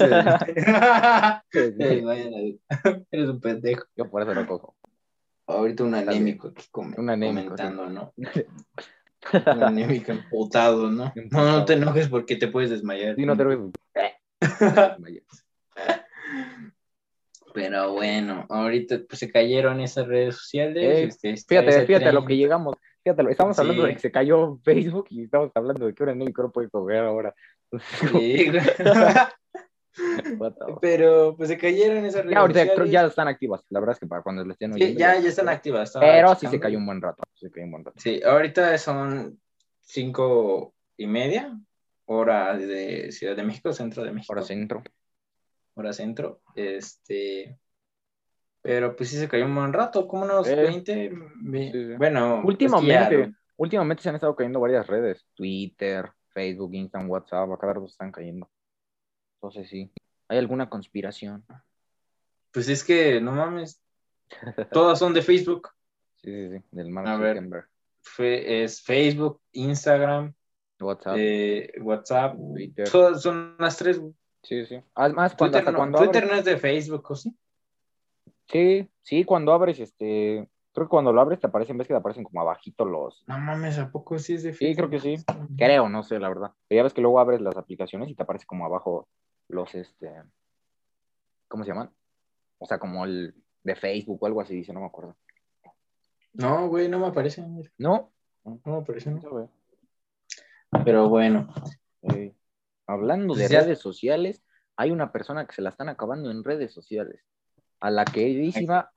Se. 1.74 2.04
Eres 3.10 3.30
un 3.30 3.40
pendejo. 3.42 3.86
Yo 3.96 4.08
por 4.10 4.22
eso 4.22 4.36
no 4.36 4.46
cojo. 4.46 4.76
Ahorita 5.48 5.84
un 5.84 5.96
anémico 5.96 6.50
aquí 6.50 6.68
com- 6.70 6.94
Un 6.96 7.10
anémico, 7.10 7.56
comentando, 7.56 7.90
¿no? 7.90 8.14
Un 9.32 9.64
anémico 9.64 10.12
emputado, 10.12 10.90
¿no? 10.90 11.06
No, 11.06 11.12
Emputado. 11.16 11.52
no 11.52 11.66
te 11.66 11.74
enojes 11.74 12.08
porque 12.08 12.36
te 12.36 12.48
puedes 12.48 12.70
desmayar. 12.70 13.16
Sí, 13.16 13.26
no 13.26 13.38
te 13.38 13.44
lo 13.44 13.72
Pero 17.54 17.94
bueno, 17.94 18.46
ahorita 18.50 19.02
pues 19.08 19.20
se 19.20 19.32
cayeron 19.32 19.80
esas 19.80 20.08
redes 20.08 20.36
sociales. 20.36 20.84
Ey, 20.84 21.04
este, 21.06 21.30
está 21.32 21.62
Fíjate, 21.62 21.86
fíjate 21.86 22.06
a 22.08 22.14
lo 22.14 22.26
que 22.26 22.36
llegamos. 22.36 22.76
Fíjate, 23.04 23.24
estamos 23.30 23.60
hablando 23.60 23.84
Sí. 23.84 23.88
de 23.90 23.94
que 23.96 24.00
se 24.00 24.12
cayó 24.12 24.58
Facebook 24.64 25.08
y 25.10 25.24
estamos 25.24 25.52
hablando 25.54 25.86
de 25.86 25.94
que 25.94 26.04
un 26.04 26.10
anémico 26.10 26.42
no 26.42 26.52
puede 26.52 26.70
comer 26.70 27.00
ahora. 27.00 27.34
Sí, 28.12 28.52
Pero 30.82 31.36
pues 31.38 31.50
se 31.50 31.58
cayeron 31.58 32.06
esas 32.06 32.22
redes 32.24 32.32
Ya 32.34 32.40
ahorita 32.40 32.60
sociales. 32.66 32.92
ya 32.92 33.06
están 33.06 33.28
activas. 33.28 33.62
La 33.70 33.80
verdad 33.80 33.94
es 33.94 34.00
que 34.00 34.08
para 34.08 34.22
cuando 34.24 34.44
lo 34.46 34.52
estén 34.52 34.74
Sí, 34.74 34.84
oyendo. 34.84 35.00
ya, 35.00 35.20
ya 35.20 35.30
están 35.30 35.50
activas. 35.50 35.94
Pero 36.00 36.36
sí 36.36 36.48
se 36.48 36.60
cayó 36.60 36.78
un 36.78 36.86
buen 36.86 37.02
rato. 37.02 37.24
Se 37.36 37.50
cayó 37.52 37.66
un 37.66 37.72
buen 37.72 37.86
rato. 37.86 38.00
Sí, 38.00 38.22
ahorita 38.24 38.78
son 38.78 39.40
cinco 39.82 40.74
y 40.98 41.08
media, 41.08 41.58
hora 42.06 42.56
de 42.58 43.12
Ciudad 43.12 43.36
de 43.36 43.44
México, 43.44 43.72
centro 43.74 44.04
de 44.04 44.12
México. 44.12 44.34
Ahora 44.34 44.46
centro. 44.46 44.84
hora 45.76 45.94
centro. 45.94 46.42
Este, 46.56 47.58
Pero 48.62 48.96
pues 48.96 49.10
sí 49.10 49.18
se 49.18 49.28
cayó 49.28 49.46
un 49.46 49.56
buen 49.56 49.74
rato, 49.74 50.08
como 50.08 50.24
unos 50.24 50.48
Eh, 50.48 50.56
20. 50.56 51.12
ve- 51.42 51.72
sí, 51.72 51.86
sí. 51.90 51.94
Bueno, 51.98 52.42
Últimamente, 52.46 53.18
ya- 53.28 53.32
últimamente 53.58 54.02
se 54.04 54.10
han 54.10 54.16
estado 54.16 54.36
cayendo 54.36 54.60
varias 54.62 54.88
redes. 54.88 55.26
Twitter, 55.34 56.10
Facebook, 56.30 56.74
Instagram, 56.74 57.10
WhatsApp, 57.10 57.52
a 57.52 57.58
cada 57.58 57.74
rato 57.74 57.88
están 57.88 58.12
cayendo. 58.12 58.50
Entonces 59.44 59.70
sí. 59.70 59.92
¿Hay 60.30 60.38
alguna 60.38 60.70
conspiración? 60.70 61.44
pues 62.52 62.70
es 62.70 62.82
que 62.84 63.20
no 63.20 63.34
mames. 63.34 63.82
Todas 64.72 65.00
son 65.00 65.14
de 65.14 65.22
Facebook. 65.22 65.70
Sí, 66.24 66.32
sí, 66.32 66.58
sí. 66.58 66.64
Del 66.72 66.90
Mark 66.90 67.10
A 67.10 67.18
ver. 67.18 67.44
Fue, 68.02 68.64
es 68.64 68.82
Facebook, 68.82 69.42
Instagram, 69.52 70.34
WhatsApp, 70.80 71.16
eh, 71.20 71.74
WhatsApp. 71.82 72.38
Twitter. 72.38 72.90
Todas 72.90 73.22
son 73.22 73.58
las 73.60 73.76
tres. 73.76 74.00
Sí, 74.42 74.66
sí. 74.66 74.80
Además, 74.96 75.36
cuando, 75.36 75.58
Twitter, 75.58 75.60
hasta 75.60 75.72
no, 75.74 75.78
cuando 75.78 75.98
Twitter 75.98 76.24
abres- 76.24 76.30
no 76.30 76.36
es 76.36 76.46
de 76.46 76.58
Facebook, 76.58 77.06
¿o 77.12 77.16
sí? 77.18 77.36
Sí, 78.48 78.90
sí, 79.02 79.26
cuando 79.26 79.52
abres, 79.52 79.82
este, 79.82 80.48
creo 80.72 80.86
que 80.88 80.90
cuando 80.90 81.12
lo 81.12 81.20
abres 81.20 81.42
te 81.42 81.48
aparecen, 81.48 81.78
ves 81.78 81.90
que 81.90 81.94
te 81.94 81.98
aparecen 82.00 82.24
como 82.24 82.40
abajito 82.40 82.86
los, 82.86 83.26
No 83.28 83.38
mames, 83.38 83.78
¿a 83.78 83.92
poco 83.92 84.18
sí 84.18 84.36
es 84.36 84.44
de 84.44 84.54
Sí, 84.54 84.74
Facebook? 84.74 84.76
creo 84.78 84.90
que 84.92 85.00
sí. 85.18 85.26
creo, 85.58 85.90
no 85.90 86.04
sé, 86.04 86.20
la 86.20 86.30
verdad. 86.30 86.54
Pero 86.70 86.80
ya 86.80 86.84
ves 86.84 86.94
que 86.94 87.02
luego 87.02 87.20
abres 87.20 87.42
las 87.42 87.58
aplicaciones 87.58 88.08
y 88.10 88.16
te 88.16 88.24
aparece 88.24 88.46
como 88.46 88.66
abajo 88.66 89.10
los, 89.54 89.74
este, 89.76 90.12
¿cómo 91.48 91.64
se 91.64 91.70
llaman? 91.72 91.92
O 92.60 92.66
sea, 92.66 92.80
como 92.80 93.06
el 93.06 93.34
de 93.64 93.76
Facebook 93.76 94.22
o 94.22 94.26
algo 94.26 94.42
así, 94.42 94.56
dice, 94.56 94.74
no 94.74 94.80
me 94.82 94.88
acuerdo. 94.88 95.16
No, 96.34 96.68
güey, 96.68 96.90
no 96.90 97.00
me 97.00 97.08
aparece. 97.08 97.42
mira, 97.44 97.70
No, 97.78 98.12
No 98.44 98.60
me 98.66 98.78
aparece. 98.78 99.12
no. 99.12 99.50
Pero 100.84 101.08
bueno, 101.10 101.48
Eh, 102.02 102.34
hablando 102.88 103.36
de 103.36 103.48
Pues 103.48 103.52
redes 103.64 103.80
sociales, 103.80 104.44
hay 104.76 104.92
una 104.92 105.12
persona 105.12 105.46
que 105.46 105.54
se 105.54 105.62
la 105.62 105.70
están 105.70 105.88
acabando 105.90 106.32
en 106.32 106.44
redes 106.44 106.74
sociales, 106.74 107.22
a 107.80 107.92
la 107.92 108.04
queridísima 108.06 108.92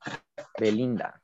Belinda. 0.59 1.21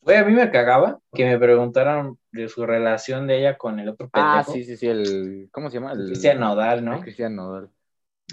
güey, 0.00 0.16
a 0.16 0.24
mí 0.24 0.32
me 0.32 0.50
cagaba 0.50 1.00
que 1.12 1.24
me 1.26 1.38
preguntaran 1.38 2.16
de 2.30 2.48
su 2.48 2.64
relación 2.64 3.26
de 3.26 3.40
ella 3.40 3.58
con 3.58 3.78
el 3.80 3.88
otro 3.88 4.08
pendejo. 4.08 4.34
Ah, 4.36 4.44
sí, 4.44 4.64
sí, 4.64 4.76
sí, 4.76 4.86
el, 4.86 5.48
¿cómo 5.52 5.68
se 5.68 5.78
llama? 5.80 5.92
El, 5.92 6.06
Cristian 6.06 6.38
Nodal, 6.40 6.84
¿no? 6.84 6.94
el 6.94 7.00
Cristian 7.02 7.34
Nodal. 7.36 7.68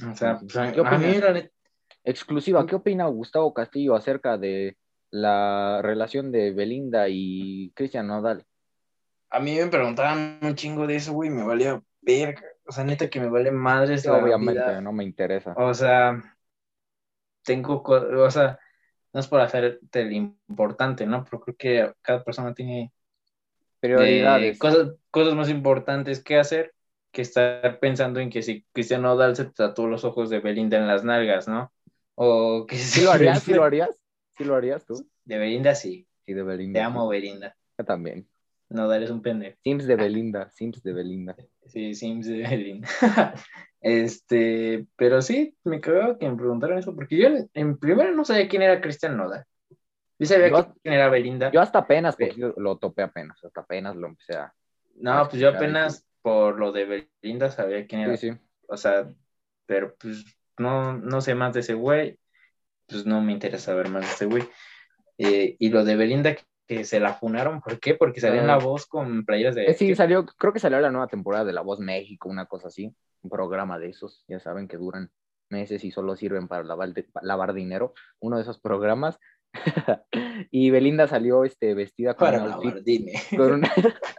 O 0.03 0.15
sea, 0.15 0.39
pues, 0.39 0.53
¿Qué 0.53 0.60
a 0.60 0.98
mí 0.98 1.08
opinas? 1.08 1.20
la 1.24 1.32
neta- 1.34 1.50
Exclusiva, 2.03 2.65
¿qué 2.65 2.75
opina 2.75 3.06
Gustavo 3.08 3.53
Castillo 3.53 3.94
acerca 3.96 4.38
de 4.38 4.77
la 5.12 5.82
relación 5.84 6.32
de 6.32 6.51
Belinda 6.51 7.08
y 7.10 7.72
Cristian 7.75 8.08
Nodal? 8.08 8.46
a 9.32 9.39
mí 9.39 9.56
me 9.56 9.68
preguntaban 9.68 10.39
un 10.41 10.56
chingo 10.56 10.88
de 10.88 10.96
eso, 10.96 11.13
güey, 11.13 11.29
me 11.29 11.44
valía 11.44 11.79
verga. 12.01 12.41
O 12.65 12.72
sea, 12.72 12.84
neta 12.84 13.10
que 13.12 13.20
me 13.20 13.29
vale 13.29 13.51
madres 13.51 14.08
Obviamente, 14.08 14.53
vida. 14.62 14.82
no 14.82 14.91
me 14.91 15.03
interesa. 15.03 15.53
O 15.56 15.72
sea, 15.74 16.20
tengo, 17.44 17.84
o 17.84 18.32
sea, 18.32 18.60
no 19.13 19.20
es 19.20 19.27
por 19.27 19.41
hacerte 19.41 20.01
el 20.01 20.13
importante, 20.13 21.06
¿no? 21.06 21.25
Pero 21.25 21.41
creo 21.41 21.56
que 21.56 21.94
cada 22.01 22.24
persona 22.24 22.53
tiene 22.53 22.91
Prioridades. 23.79 24.56
eh, 24.56 24.60
cosas, 24.60 24.91
cosas 25.12 25.36
más 25.36 25.50
importantes 25.50 26.24
que 26.24 26.38
hacer 26.38 26.74
que 27.12 27.22
estar 27.22 27.80
pensando 27.80 28.20
en 28.20 28.30
que 28.30 28.42
si 28.42 28.63
Cristiano 28.72 29.10
Nodal 29.10 29.36
se 29.36 29.46
tatuó 29.46 29.88
los 29.88 30.04
ojos 30.04 30.30
de 30.30 30.39
Belinda 30.39 30.78
en 30.78 30.88
las 30.88 31.04
nalgas, 31.04 31.48
¿no? 31.48 31.72
O 32.16 32.66
que 32.68 32.78
¿Sí 32.78 33.01
lo 33.04 33.12
harías? 33.12 33.42
¿Sí 33.44 33.54
lo 33.54 33.63
harías? 33.63 33.89
¿Sí 34.38 34.44
lo 34.44 34.56
harías 34.56 34.86
tú? 34.86 35.08
De 35.25 35.38
Belinda 35.38 35.75
sí. 35.75 36.08
Sí, 36.25 36.34
de 36.34 36.44
Belinda. 36.44 36.80
Te 36.80 36.84
amo. 36.84 37.08
Belinda. 37.08 37.56
Yo 37.78 37.86
también. 37.86 38.28
Nodal 38.70 39.01
es 39.04 39.10
un 39.10 39.22
pendejo. 39.22 39.58
Sims 39.63 39.88
de 39.88 39.96
Belinda, 39.96 40.50
Sims 40.51 40.84
de 40.84 40.94
Belinda. 40.94 41.36
Sí, 41.66 41.96
Sims 41.96 42.28
de 42.28 42.44
Belinda. 42.44 42.88
este, 43.82 44.86
pero 44.96 45.22
sí, 45.22 45.56
me 45.63 45.82
cagaba 45.82 46.18
que 46.18 46.30
me 46.30 46.36
preguntaran 46.36 46.78
eso, 46.78 46.94
porque 46.94 47.18
yo 47.18 47.28
en, 47.28 47.50
en 47.54 47.78
primero 47.80 48.12
no 48.13 48.24
sabía 48.25 48.48
quién 48.48 48.62
era 48.62 48.80
Cristian 48.80 49.18
Nodal. 49.18 49.46
Yo 50.20 50.28
sabía 50.28 50.50
Yo- 50.50 50.75
quién 50.84 50.94
era 50.94 51.10
Belinda. 51.10 51.51
Yo 51.51 51.62
hasta 51.62 51.80
apenas 51.80 52.16
porque 52.16 52.54
lo 52.58 52.78
topé 52.78 53.01
apenas, 53.01 53.44
hasta 53.44 53.62
apenas 53.62 53.96
lo 53.96 54.08
empecé 54.08 54.36
a... 54.36 54.54
no, 54.98 55.28
pues 55.30 55.42
yo 55.42 55.50
apenas 55.50 56.06
por 56.21 56.57
lo 56.59 56.71
de 56.71 57.07
Belinda 57.21 57.49
sabía 57.51 57.85
quién 57.88 58.01
era. 58.01 58.17
Sí, 58.17 58.31
sí. 58.31 58.38
O 58.67 58.77
sea, 58.77 59.09
pero 59.65 59.95
pues 59.99 60.25
no, 60.57 60.97
no 60.97 61.21
sé 61.21 61.35
más 61.35 61.53
de 61.53 61.61
ese 61.61 61.73
güey. 61.73 62.19
Pues 62.88 63.05
no 63.05 63.21
me 63.21 63.31
interesa 63.33 63.73
ver 63.75 63.89
más 63.89 64.01
de 64.05 64.11
ese 64.11 64.25
güey. 64.25 64.43
Eh, 65.17 65.55
y 65.59 65.69
lo 65.69 65.83
de 65.83 65.95
Belinda 65.95 66.35
que, 66.67 66.83
se 66.85 66.99
la 66.99 67.13
funaron, 67.15 67.61
¿por 67.61 67.79
qué? 67.79 67.95
Porque 67.95 68.21
salió 68.21 68.39
en 68.41 68.49
Ah. 68.49 68.55
la 68.55 68.63
voz 68.63 68.85
con 68.85 69.25
playeras 69.25 69.55
de. 69.55 69.65
Eh, 69.65 69.73
sí, 69.73 69.95
salió, 69.95 70.25
creo 70.25 70.53
que 70.53 70.59
salió 70.59 70.79
la 70.79 70.91
nueva 70.91 71.07
temporada 71.07 71.43
de 71.45 71.51
La 71.53 71.61
Voz 71.61 71.79
México, 71.79 72.29
una 72.29 72.45
cosa 72.45 72.67
así, 72.67 72.95
un 73.23 73.29
programa 73.31 73.79
de 73.79 73.89
esos, 73.89 74.23
ya 74.27 74.39
saben 74.39 74.67
que 74.67 74.77
duran 74.77 75.09
meses 75.49 75.83
y 75.83 75.89
solo 75.89 76.15
sirven 76.15 76.47
para 76.47 76.63
lavar, 76.63 76.93
lavar 77.23 77.53
dinero, 77.53 77.93
uno 78.19 78.35
de 78.35 78.43
esos 78.43 78.59
programas. 78.59 79.17
y 80.51 80.69
Belinda 80.69 81.07
salió 81.07 81.43
este, 81.43 81.73
vestida 81.73 82.13
con 82.13 82.27
Para 82.27 82.43
un 82.43 82.51
outfit, 82.51 82.69
lavar, 82.69 82.83
dime. 82.83 83.13
con 83.35 83.51
una- 83.53 83.71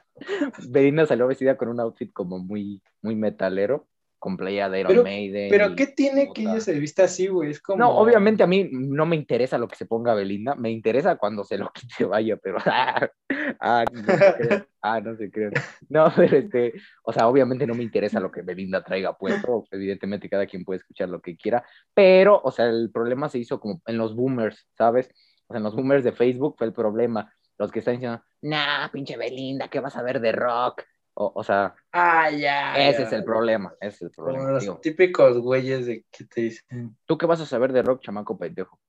Belinda 0.69 1.07
salió 1.07 1.27
vestida 1.27 1.57
con 1.57 1.69
un 1.69 1.81
outfit 1.81 2.13
como 2.13 2.39
muy, 2.39 2.83
muy 3.03 3.17
metalero, 3.17 3.87
con 4.21 4.37
playa 4.37 4.69
de 4.69 4.81
Iron 4.81 4.91
Pero- 4.93 5.03
Maiden. 5.03 5.49
Pero 5.51 5.75
¿qué 5.75 5.87
tiene 5.87 6.31
que 6.33 6.43
ella 6.43 6.61
se 6.61 6.79
vista 6.79 7.05
así, 7.05 7.27
güey? 7.29 7.51
Es 7.51 7.61
como. 7.61 7.79
No, 7.79 7.91
obviamente 7.97 8.43
a 8.43 8.47
mí 8.47 8.69
no 8.71 9.07
me 9.07 9.17
interesa 9.17 9.57
lo 9.57 9.67
que 9.67 9.77
se 9.77 9.87
ponga 9.87 10.15
Belinda, 10.15 10.55
me 10.55 10.71
interesa 10.71 11.17
cuando 11.17 11.43
se 11.43 11.57
lo 11.57 11.71
quite 11.75 12.05
vaya, 12.05 12.37
pero 12.37 12.59
ah, 12.67 13.85
no 13.91 14.03
se 14.05 14.35
crean, 14.37 14.67
ah, 14.83 15.01
no 15.01 15.17
se 15.17 15.31
crean. 15.31 15.53
No, 15.89 16.05
pero 16.17 16.37
este, 16.37 16.75
o 17.03 17.13
sea, 17.13 17.29
obviamente 17.29 17.67
no 17.67 17.75
me 17.75 17.83
interesa 17.83 18.21
lo 18.21 18.31
que 18.31 18.43
Belinda 18.43 18.85
traiga 18.85 19.17
puesto, 19.17 19.65
evidentemente 19.71 20.29
cada 20.29 20.47
quien 20.47 20.65
puede 20.65 20.79
escuchar 20.79 21.09
lo 21.09 21.23
que 21.23 21.37
quiera, 21.37 21.65
pero, 21.95 22.41
o 22.45 22.51
sea, 22.51 22.67
el 22.67 22.91
problema 22.93 23.31
se 23.31 23.39
hizo 23.39 23.59
como 23.59 23.81
en 23.87 23.97
los 23.97 24.15
boomers, 24.15 24.69
¿sabes? 24.77 25.11
O 25.47 25.55
sea, 25.55 25.59
en 25.59 25.65
los 25.65 25.75
boomers 25.75 26.05
de 26.05 26.13
Facebook 26.13 26.57
fue 26.59 26.67
el 26.67 26.75
problema, 26.75 27.33
los 27.61 27.71
que 27.71 27.81
están 27.81 27.95
diciendo, 27.97 28.23
nah, 28.43 28.89
pinche 28.91 29.17
Belinda, 29.17 29.69
¿qué 29.69 29.81
vas 29.81 29.95
a 29.97 30.03
ver 30.03 30.21
de 30.21 30.33
rock? 30.33 30.83
O, 31.15 31.31
o 31.35 31.45
sea, 31.45 31.75
Ah, 31.93 32.31
ya. 32.31 32.75
ese 32.89 33.03
ya. 33.03 33.07
es 33.07 33.13
el 33.13 33.25
problema, 33.25 33.75
ese 33.81 33.97
es 33.97 34.03
el 34.03 34.11
Como 34.13 34.29
problema. 34.29 34.51
los 34.53 34.63
Digo, 34.63 34.79
típicos 34.79 35.39
güeyes 35.39 35.85
de 35.87 36.05
que 36.11 36.25
te 36.25 36.41
dicen. 36.41 36.97
¿Tú 37.05 37.19
qué 37.19 37.27
vas 37.27 37.41
a 37.41 37.47
saber 37.47 37.73
de 37.73 37.83
rock, 37.83 38.01
chamaco 38.03 38.39
pendejo? 38.39 38.81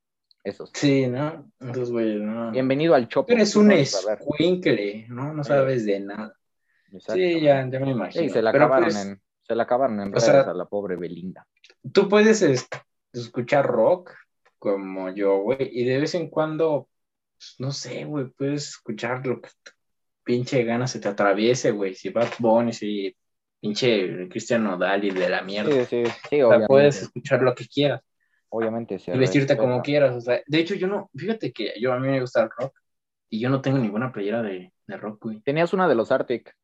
Esos. 0.43 0.71
Sí, 0.73 1.05
¿no? 1.07 1.51
Esos 1.59 1.91
güeyes, 1.91 2.21
no. 2.21 2.51
Bienvenido 2.51 2.95
al 2.95 3.07
Chopo. 3.09 3.31
Eres 3.33 3.53
¿qué 3.53 3.59
un 3.59 3.71
escuincle, 3.73 5.05
¿no? 5.09 5.33
No 5.33 5.43
sabes 5.43 5.85
de 5.85 5.99
nada. 5.99 6.33
Exacto. 6.93 7.13
Sí, 7.13 7.41
ya, 7.41 7.67
ya 7.69 7.79
me 7.79 7.91
imagino. 7.91 8.23
Sí, 8.23 8.29
se 8.29 8.41
la 8.41 8.51
Pero, 8.51 8.65
acabaron 8.65 8.85
pues, 8.89 9.05
en, 9.05 9.21
se 9.41 9.55
la 9.55 9.63
acabaron 9.63 9.99
en 9.99 10.11
redes 10.11 10.23
sea- 10.23 10.41
a 10.41 10.53
la 10.53 10.65
pobre 10.65 10.95
Belinda. 10.95 11.45
Tú 11.91 12.07
puedes 12.07 12.41
es- 12.41 12.67
escuchar 13.13 13.67
rock 13.67 14.13
como 14.57 15.09
yo, 15.09 15.39
güey, 15.39 15.69
y 15.71 15.83
de 15.85 15.99
vez 15.99 16.15
en 16.15 16.29
cuando, 16.29 16.87
pues, 17.41 17.55
no 17.57 17.71
sé, 17.71 18.05
güey, 18.05 18.27
puedes 18.29 18.69
escuchar 18.69 19.25
lo 19.25 19.41
que 19.41 19.49
pinche 20.23 20.63
gana 20.63 20.85
se 20.85 20.99
te 20.99 21.07
atraviese, 21.07 21.71
güey. 21.71 21.95
Si 21.95 22.09
Bad 22.09 22.33
Bunny, 22.37 22.71
si 22.71 23.15
pinche 23.59 24.29
Cristian 24.29 24.63
Nodal 24.63 25.03
y 25.05 25.09
de 25.09 25.27
la 25.27 25.41
mierda. 25.41 25.85
Sí, 25.85 26.05
sí, 26.05 26.11
sí, 26.29 26.41
O 26.43 26.49
sea, 26.49 26.67
puedes 26.67 27.01
escuchar 27.01 27.41
lo 27.41 27.55
que 27.55 27.67
quieras 27.67 28.01
obviamente 28.51 28.99
se 28.99 29.15
y 29.15 29.17
vestirte 29.17 29.57
como 29.57 29.81
quieras. 29.81 30.15
O 30.15 30.21
sea, 30.21 30.41
de 30.45 30.59
hecho, 30.59 30.75
yo 30.75 30.87
no, 30.87 31.09
fíjate 31.15 31.51
que 31.51 31.73
yo 31.79 31.93
a 31.93 31.99
mí 31.99 32.07
me 32.07 32.21
gusta 32.21 32.43
el 32.43 32.49
rock 32.49 32.77
y 33.29 33.39
yo 33.39 33.49
no 33.49 33.61
tengo 33.61 33.77
ninguna 33.77 34.11
playera 34.11 34.43
de, 34.43 34.73
de 34.85 34.97
rock, 34.97 35.23
güey. 35.23 35.41
Tenías 35.41 35.73
una 35.73 35.87
de 35.87 35.95
los 35.95 36.11
Arctic, 36.11 36.55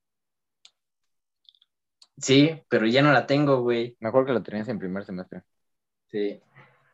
Sí, 2.18 2.60
pero 2.68 2.88
ya 2.88 3.04
no 3.04 3.14
la 3.14 3.28
tengo, 3.28 3.62
güey. 3.62 3.96
mejor 4.00 4.26
que 4.26 4.34
la 4.34 4.42
tenías 4.42 4.68
en 4.68 4.80
primer 4.80 5.06
semestre. 5.06 5.44
Sí, 6.08 6.42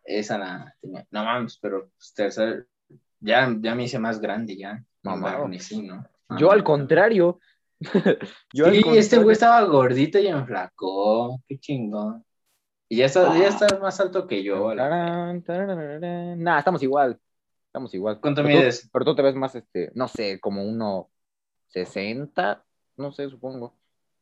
esa 0.03 0.37
la 0.37 0.75
tenía. 0.81 1.07
No 1.11 1.23
mames, 1.23 1.57
pero 1.57 1.89
pues, 1.95 2.13
tercer, 2.13 2.67
ya, 3.23 3.55
ya 3.59 3.75
me 3.75 3.83
hice 3.85 3.99
más 3.99 4.19
grande, 4.19 4.55
ya. 4.55 4.83
Mamado. 5.01 5.47
Me 5.47 5.59
sí, 5.59 5.81
¿no? 5.81 6.05
Yo 6.37 6.51
al 6.51 6.63
contrario. 6.63 7.39
Yo 8.53 8.65
al 8.67 8.75
sí, 8.75 8.83
este 8.95 9.17
güey 9.17 9.33
estaba 9.33 9.61
gordito 9.63 10.17
y 10.19 10.27
enflacó. 10.27 11.39
Qué 11.47 11.59
chingón. 11.59 12.23
Y 12.87 12.97
ya 12.97 13.05
está, 13.05 13.37
ya 13.37 13.47
está 13.47 13.79
más 13.79 13.99
alto 13.99 14.27
que 14.27 14.43
yo. 14.43 14.73
Nah, 14.75 16.59
estamos 16.59 16.83
igual. 16.83 17.19
Estamos 17.67 17.93
igual. 17.95 18.19
¿Cuánto 18.21 18.43
Pero 18.43 18.53
tú- 18.53 18.59
mides? 18.61 18.89
Pero 18.93 19.05
tú 19.05 19.15
te 19.15 19.21
ves 19.23 19.35
más, 19.35 19.55
este, 19.55 19.91
no 19.95 20.07
sé, 20.07 20.39
como 20.39 20.63
uno 20.63 21.09
60, 21.69 22.63
no 22.97 23.11
sé, 23.11 23.29
supongo. 23.29 23.75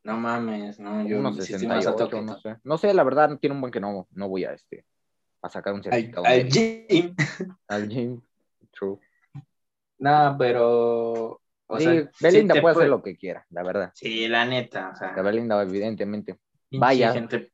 No 0.03 0.17
mames, 0.17 0.79
no, 0.79 1.05
yo 1.05 1.19
unos 1.19 1.35
sí 1.45 1.53
estoy 1.53 1.67
más 1.67 1.85
alto 1.85 2.05
68, 2.05 2.09
que 2.09 2.21
no 2.25 2.39
sé. 2.39 2.61
No 2.63 2.77
sé, 2.77 2.93
la 2.93 3.03
verdad, 3.03 3.37
tiene 3.39 3.55
un 3.55 3.61
buen 3.61 3.71
que 3.73 3.79
no, 3.81 4.07
no 4.11 4.29
voy 4.29 4.45
a, 4.45 4.53
este, 4.53 4.85
a 5.43 5.49
sacar 5.49 5.73
un 5.73 5.79
Al, 5.79 5.83
certificado. 5.83 6.25
al 6.25 6.49
de- 6.49 6.87
gym. 6.89 7.15
al 7.67 7.89
gym. 7.89 8.21
True. 8.81 8.97
No, 9.99 10.35
pero. 10.37 11.39
O 11.67 11.77
sí, 11.77 11.83
sea, 11.83 12.09
Belinda 12.19 12.55
sí 12.55 12.61
puede 12.61 12.71
hacer 12.71 12.73
puede- 12.73 12.87
lo 12.89 13.01
que 13.03 13.15
quiera, 13.15 13.45
la 13.51 13.63
verdad. 13.63 13.91
Sí, 13.93 14.27
la 14.27 14.43
neta, 14.45 14.89
o 14.93 14.95
sea. 14.97 15.13
La 15.15 15.21
Belinda, 15.21 15.61
evidentemente. 15.61 16.37
vaya. 16.71 17.13
gente- 17.13 17.51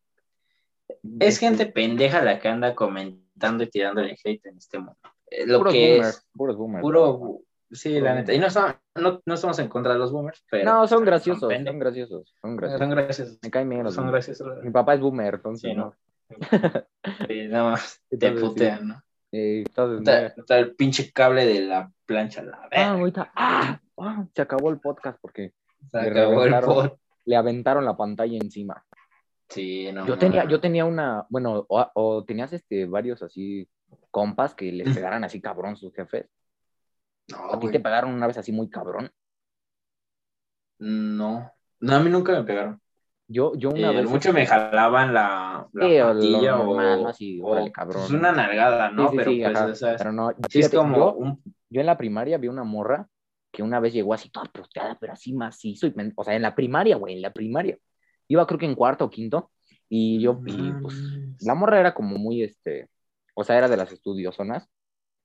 Es 1.20 1.38
gente 1.38 1.66
pendeja 1.68 2.24
la 2.24 2.40
que 2.40 2.48
anda 2.48 2.74
comentando 2.74 3.64
y 3.64 3.70
tirándole 3.70 4.16
hate 4.24 4.46
en 4.46 4.58
este 4.58 4.78
mundo. 4.80 4.98
Eh, 5.30 5.46
Lo 5.46 5.60
puros 5.60 5.74
que 5.74 5.96
boomers, 5.98 6.18
es 6.18 6.28
puros 6.34 6.56
boomers. 6.58 6.82
puro. 6.82 7.40
Sí, 7.70 7.90
Puro 7.96 8.06
la 8.06 8.16
neta. 8.16 8.34
Y 8.34 8.40
no, 8.40 8.48
estamos- 8.48 8.76
no, 8.96 9.22
no 9.26 9.34
estamos 9.34 9.60
en 9.60 9.68
contra 9.68 9.92
de 9.94 10.00
los 10.00 10.12
boomers, 10.14 10.44
pero. 10.50 10.64
No, 10.64 10.88
son 10.88 11.04
graciosos, 11.04 11.42
son 11.42 11.80
graciosos, 11.80 12.34
son 12.42 12.56
graciosos. 12.56 12.80
Son 12.80 12.90
graciosos. 12.90 13.40
Me 13.44 13.52
caen 13.52 13.70
bien 13.70 13.84
los 13.84 13.94
Son 13.94 14.06
boomers. 14.06 14.26
graciosos. 14.26 14.64
Mi 14.64 14.72
papá 14.72 14.94
es 14.96 15.02
boomer, 15.02 15.36
entonces 15.36 15.70
Sí, 15.70 15.76
no. 15.76 15.94
¿no? 16.30 16.88
Sí, 17.28 17.48
nada 17.50 17.72
más 17.72 18.02
te 18.20 18.32
putean, 18.32 18.88
¿no? 18.88 19.04
Eh, 19.32 19.64
Está, 19.68 20.58
el 20.58 20.76
pinche 20.76 21.12
cable 21.12 21.46
de 21.46 21.62
la 21.62 21.92
plancha. 22.06 22.42
La 22.44 22.68
Ah, 22.72 22.92
ahorita, 22.92 23.32
ah, 23.36 23.80
ah, 23.98 24.26
se 24.34 24.42
acabó 24.42 24.70
el 24.70 24.80
podcast 24.80 25.20
porque 25.22 25.54
Se 25.92 26.02
le 26.02 26.10
acabó 26.10 26.44
el 26.46 26.60
pod. 26.62 26.92
le 27.26 27.36
aventaron 27.36 27.84
la 27.86 27.98
pantalla 27.98 28.38
encima. 28.38 28.84
Sí, 29.50 29.92
no. 29.94 30.06
Yo 30.06 30.18
tenía, 30.18 30.46
yo 30.46 30.60
tenía 30.60 30.86
una, 30.86 31.26
bueno, 31.30 31.66
o, 31.70 31.92
o 31.94 32.24
tenías 32.26 32.52
este 32.54 32.86
varios 32.86 33.22
así 33.22 33.68
compas 34.12 34.56
que 34.56 34.72
les 34.72 34.94
pegaran 34.94 35.24
así 35.24 35.40
cabrón 35.42 35.78
sus 35.78 35.94
jefes. 35.94 36.28
No, 37.30 37.54
¿A 37.54 37.60
ti 37.60 37.70
te 37.70 37.80
pegaron 37.80 38.14
una 38.14 38.28
vez 38.28 38.38
así 38.38 38.52
muy 38.52 38.70
cabrón? 38.70 39.12
No. 40.80 41.52
No, 41.80 41.96
a 41.96 42.00
mí 42.00 42.10
nunca 42.10 42.32
me 42.34 42.44
pegaron. 42.44 42.82
Yo, 43.28 43.54
yo 43.56 43.70
una 43.70 43.92
Eh, 43.92 43.96
vez. 43.98 44.10
mucho 44.10 44.32
me 44.32 44.46
jalaban 44.46 45.14
la, 45.14 45.68
la 45.74 45.88
Sí, 45.88 45.98
patilla 46.00 46.60
o. 46.60 47.08
Así, 47.08 47.42
o, 47.42 47.48
órale, 47.48 47.72
cabrón. 47.72 48.04
pues, 48.08 48.12
una 48.12 48.32
nalgada, 48.32 48.90
¿no? 48.92 49.10
Sí, 49.10 49.10
sí, 49.12 49.18
pero 49.18 49.32
pues, 49.32 49.46
ajá, 49.56 49.66
o 49.66 49.76
sea, 49.76 49.96
pero 49.98 50.12
no, 50.14 50.30
sí 50.30 50.36
es 50.60 50.70
fíjate, 50.70 50.78
como 50.78 50.96
yo, 50.98 51.14
un... 51.14 51.44
yo 51.70 51.82
en 51.82 51.86
la 51.88 51.98
primaria 51.98 52.38
vi 52.38 52.48
una 52.48 52.64
morra 52.64 53.08
que 53.52 53.64
una 53.64 53.80
vez 53.80 53.94
llegó 53.94 54.14
así 54.14 54.30
toda 54.30 54.46
puteada, 54.46 54.98
pero 55.00 55.14
así 55.14 55.34
macizo. 55.34 55.88
Y, 55.88 55.94
o 56.16 56.24
sea, 56.24 56.36
en 56.36 56.42
la 56.42 56.56
primaria, 56.56 56.96
güey, 56.96 57.16
en 57.16 57.22
la 57.22 57.32
primaria. 57.34 57.78
Iba 58.28 58.46
creo 58.48 58.60
que 58.60 58.66
en 58.66 58.76
cuarto 58.76 59.06
o 59.06 59.10
quinto. 59.10 59.52
Y 59.90 60.20
yo, 60.22 60.42
y, 60.46 60.72
pues, 60.82 60.96
la 61.42 61.56
morra 61.56 61.80
era 61.80 61.94
como 61.94 62.18
muy, 62.18 62.44
este, 62.44 62.90
o 63.36 63.44
sea, 63.44 63.58
era 63.58 63.68
de 63.68 63.78
las 63.78 63.92
estudiosonas. 63.92 64.70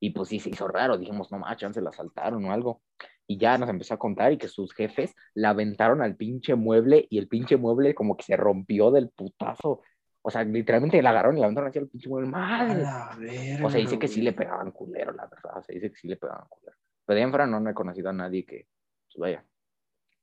Y 0.00 0.10
pues 0.10 0.28
sí, 0.30 0.40
se 0.40 0.50
hizo 0.50 0.66
raro. 0.66 0.98
Dijimos, 0.98 1.30
no 1.30 1.38
más, 1.38 1.56
chance 1.56 1.80
la 1.80 1.92
saltaron 1.92 2.44
o 2.44 2.52
algo. 2.52 2.82
Y 3.26 3.38
ya 3.38 3.56
nos 3.56 3.68
empezó 3.70 3.94
a 3.94 3.98
contar 3.98 4.32
y 4.32 4.38
que 4.38 4.48
sus 4.48 4.74
jefes 4.74 5.14
la 5.34 5.50
aventaron 5.50 6.02
al 6.02 6.16
pinche 6.16 6.54
mueble 6.54 7.06
y 7.08 7.18
el 7.18 7.28
pinche 7.28 7.56
mueble 7.56 7.94
como 7.94 8.16
que 8.16 8.24
se 8.24 8.36
rompió 8.36 8.90
del 8.90 9.10
putazo. 9.10 9.80
O 10.22 10.30
sea, 10.30 10.44
literalmente 10.44 11.00
la 11.02 11.10
agarraron 11.10 11.36
y 11.36 11.40
la 11.40 11.46
aventaron 11.46 11.68
hacia 11.70 11.80
el 11.80 11.88
pinche 11.88 12.08
mueble. 12.08 12.28
¡Madre! 12.28 12.84
verga, 13.18 13.66
O 13.66 13.70
sea, 13.70 13.80
dice 13.80 13.98
que 13.98 14.08
sí 14.08 14.22
le 14.22 14.32
pegaban 14.32 14.70
culero, 14.72 15.12
la 15.12 15.26
verdad. 15.26 15.58
O 15.58 15.62
sea, 15.62 15.72
dice 15.74 15.90
que 15.90 15.96
sí 15.96 16.08
le 16.08 16.16
pegaban 16.16 16.46
culero. 16.48 16.76
Pero 17.06 17.16
de 17.16 17.22
en 17.22 17.30
fuera 17.30 17.46
no, 17.46 17.58
no 17.60 17.70
he 17.70 17.74
conocido 17.74 18.10
a 18.10 18.12
nadie 18.12 18.44
que, 18.44 18.66
pues 19.06 19.16
vaya, 19.18 19.44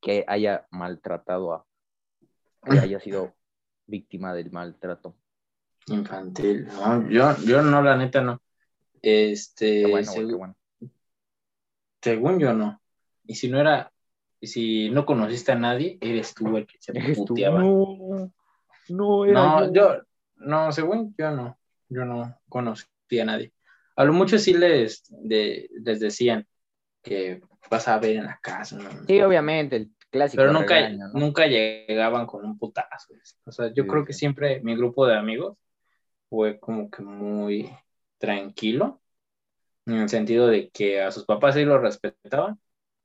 que 0.00 0.24
haya 0.26 0.66
maltratado 0.70 1.52
a, 1.52 1.66
que 2.64 2.78
haya 2.78 3.00
sido 3.00 3.34
víctima 3.86 4.32
del 4.34 4.50
maltrato. 4.50 5.16
Infantil. 5.88 6.66
No, 6.66 7.08
yo, 7.08 7.36
yo 7.44 7.62
no, 7.62 7.82
la 7.82 7.96
neta 7.96 8.20
no. 8.20 8.40
Este, 9.02 9.82
Qué 9.84 9.90
bueno, 9.90 10.12
güey, 10.12 10.24
seg- 10.24 10.28
qué 10.28 10.34
bueno. 10.34 10.56
según 12.02 12.38
yo 12.38 12.52
no. 12.52 12.79
Y 13.30 13.36
si 13.36 13.48
no 13.48 13.60
era, 13.60 13.92
si 14.42 14.90
no 14.90 15.06
conociste 15.06 15.52
a 15.52 15.54
nadie, 15.54 15.98
eres 16.00 16.34
tú 16.34 16.56
el 16.56 16.66
que 16.66 16.78
se 16.80 16.92
puteaba. 17.14 17.60
No, 17.62 18.32
no 18.88 19.24
era 19.24 19.34
No, 19.40 19.66
yo. 19.66 19.72
yo, 19.72 20.02
no, 20.34 20.72
según 20.72 21.14
yo 21.16 21.30
no, 21.30 21.56
yo 21.88 22.04
no 22.04 22.40
conocí 22.48 22.86
a 23.20 23.24
nadie. 23.24 23.52
A 23.94 24.02
lo 24.02 24.12
mucho 24.12 24.36
sí 24.36 24.52
les, 24.52 25.04
de- 25.10 25.70
les 25.84 26.00
decían 26.00 26.44
que 27.04 27.40
vas 27.70 27.86
a 27.86 28.00
ver 28.00 28.16
en 28.16 28.24
la 28.24 28.40
casa, 28.42 28.78
¿no? 28.78 28.90
Sí, 29.06 29.20
obviamente, 29.22 29.76
el 29.76 29.92
clásico. 30.10 30.42
pero 30.42 30.52
nunca, 30.52 30.74
regaño, 30.74 31.06
¿no? 31.06 31.20
nunca 31.20 31.46
llegaban 31.46 32.26
con 32.26 32.44
un 32.44 32.58
putazo. 32.58 33.14
O 33.44 33.52
sea, 33.52 33.68
yo 33.72 33.84
Sí, 33.84 33.88
creo 33.88 34.04
que 34.04 34.12
siempre 34.12 34.60
mi 34.64 34.74
grupo 34.74 35.06
de 35.06 35.16
amigos 35.16 35.56
fue 36.28 36.58
como 36.58 36.90
que 36.90 37.02
muy 37.02 37.70
tranquilo, 38.18 39.00
en 39.86 39.94
el 40.00 40.08
sentido 40.08 40.48
de 40.48 40.68
que 40.70 41.00
a 41.00 41.12
sus 41.12 41.24
papás 41.26 41.54
sí 41.54 41.64
los 41.64 41.80
respetaban 41.80 42.58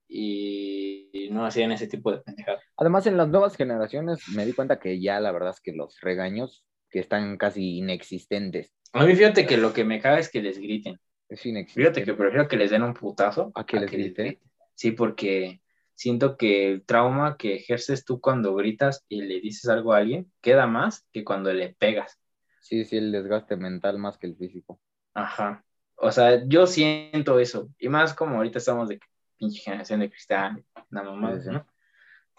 y, 0.07 1.29
no 1.31 1.45
hacían 1.45 1.71
ese 1.71 1.87
tipo 1.87 2.11
de 2.11 2.19
pendejadas. 2.19 2.63
Además, 2.77 3.07
en 3.07 3.17
las 3.17 3.27
nuevas 3.27 3.55
generaciones 3.55 4.19
me 4.29 4.45
di 4.45 4.53
cuenta 4.53 4.79
que 4.79 5.01
ya 5.01 5.19
la 5.19 5.31
verdad 5.31 5.51
es 5.51 5.59
que 5.59 5.73
los 5.73 5.99
regaños 6.01 6.65
que 6.89 6.99
están 6.99 7.37
casi 7.37 7.77
inexistentes. 7.77 8.71
A 8.93 9.05
mí 9.05 9.15
fíjate 9.15 9.45
que 9.45 9.57
lo 9.57 9.73
que 9.73 9.83
me 9.83 9.99
caga 9.99 10.19
es 10.19 10.29
que 10.29 10.41
les 10.41 10.57
griten. 10.59 10.97
Es 11.27 11.45
inexistente. 11.45 11.89
Fíjate 11.89 12.05
que 12.05 12.17
prefiero 12.17 12.47
que 12.47 12.57
les 12.57 12.71
den 12.71 12.83
un 12.83 12.93
putazo 12.93 13.51
¿A 13.55 13.65
que 13.65 13.79
les 13.79 13.91
griten? 13.91 14.39
Sí, 14.75 14.91
porque 14.91 15.61
siento 15.95 16.37
que 16.37 16.69
el 16.69 16.85
trauma 16.85 17.37
que 17.37 17.55
ejerces 17.55 18.05
tú 18.05 18.21
cuando 18.21 18.55
gritas 18.55 19.03
y 19.09 19.21
le 19.21 19.41
dices 19.41 19.69
algo 19.69 19.93
a 19.93 19.97
alguien 19.97 20.31
queda 20.41 20.67
más 20.67 21.05
que 21.11 21.23
cuando 21.23 21.51
le 21.51 21.73
pegas. 21.73 22.19
Sí, 22.61 22.85
sí, 22.85 22.97
el 22.97 23.11
desgaste 23.11 23.57
mental 23.57 23.97
más 23.97 24.17
que 24.17 24.27
el 24.27 24.35
físico. 24.35 24.79
Ajá. 25.13 25.63
O 25.97 26.11
sea, 26.11 26.43
yo 26.45 26.67
siento 26.67 27.39
eso. 27.39 27.69
Y 27.79 27.89
más 27.89 28.13
como 28.13 28.37
ahorita 28.37 28.59
estamos 28.59 28.89
de 28.89 28.99
pinche 29.37 29.61
generación 29.61 29.99
de 30.01 30.09
cristal, 30.09 30.63
la 30.89 31.03
mamá, 31.03 31.35
Sí, 31.35 31.43
sí. 31.43 31.49
¿no? 31.51 31.67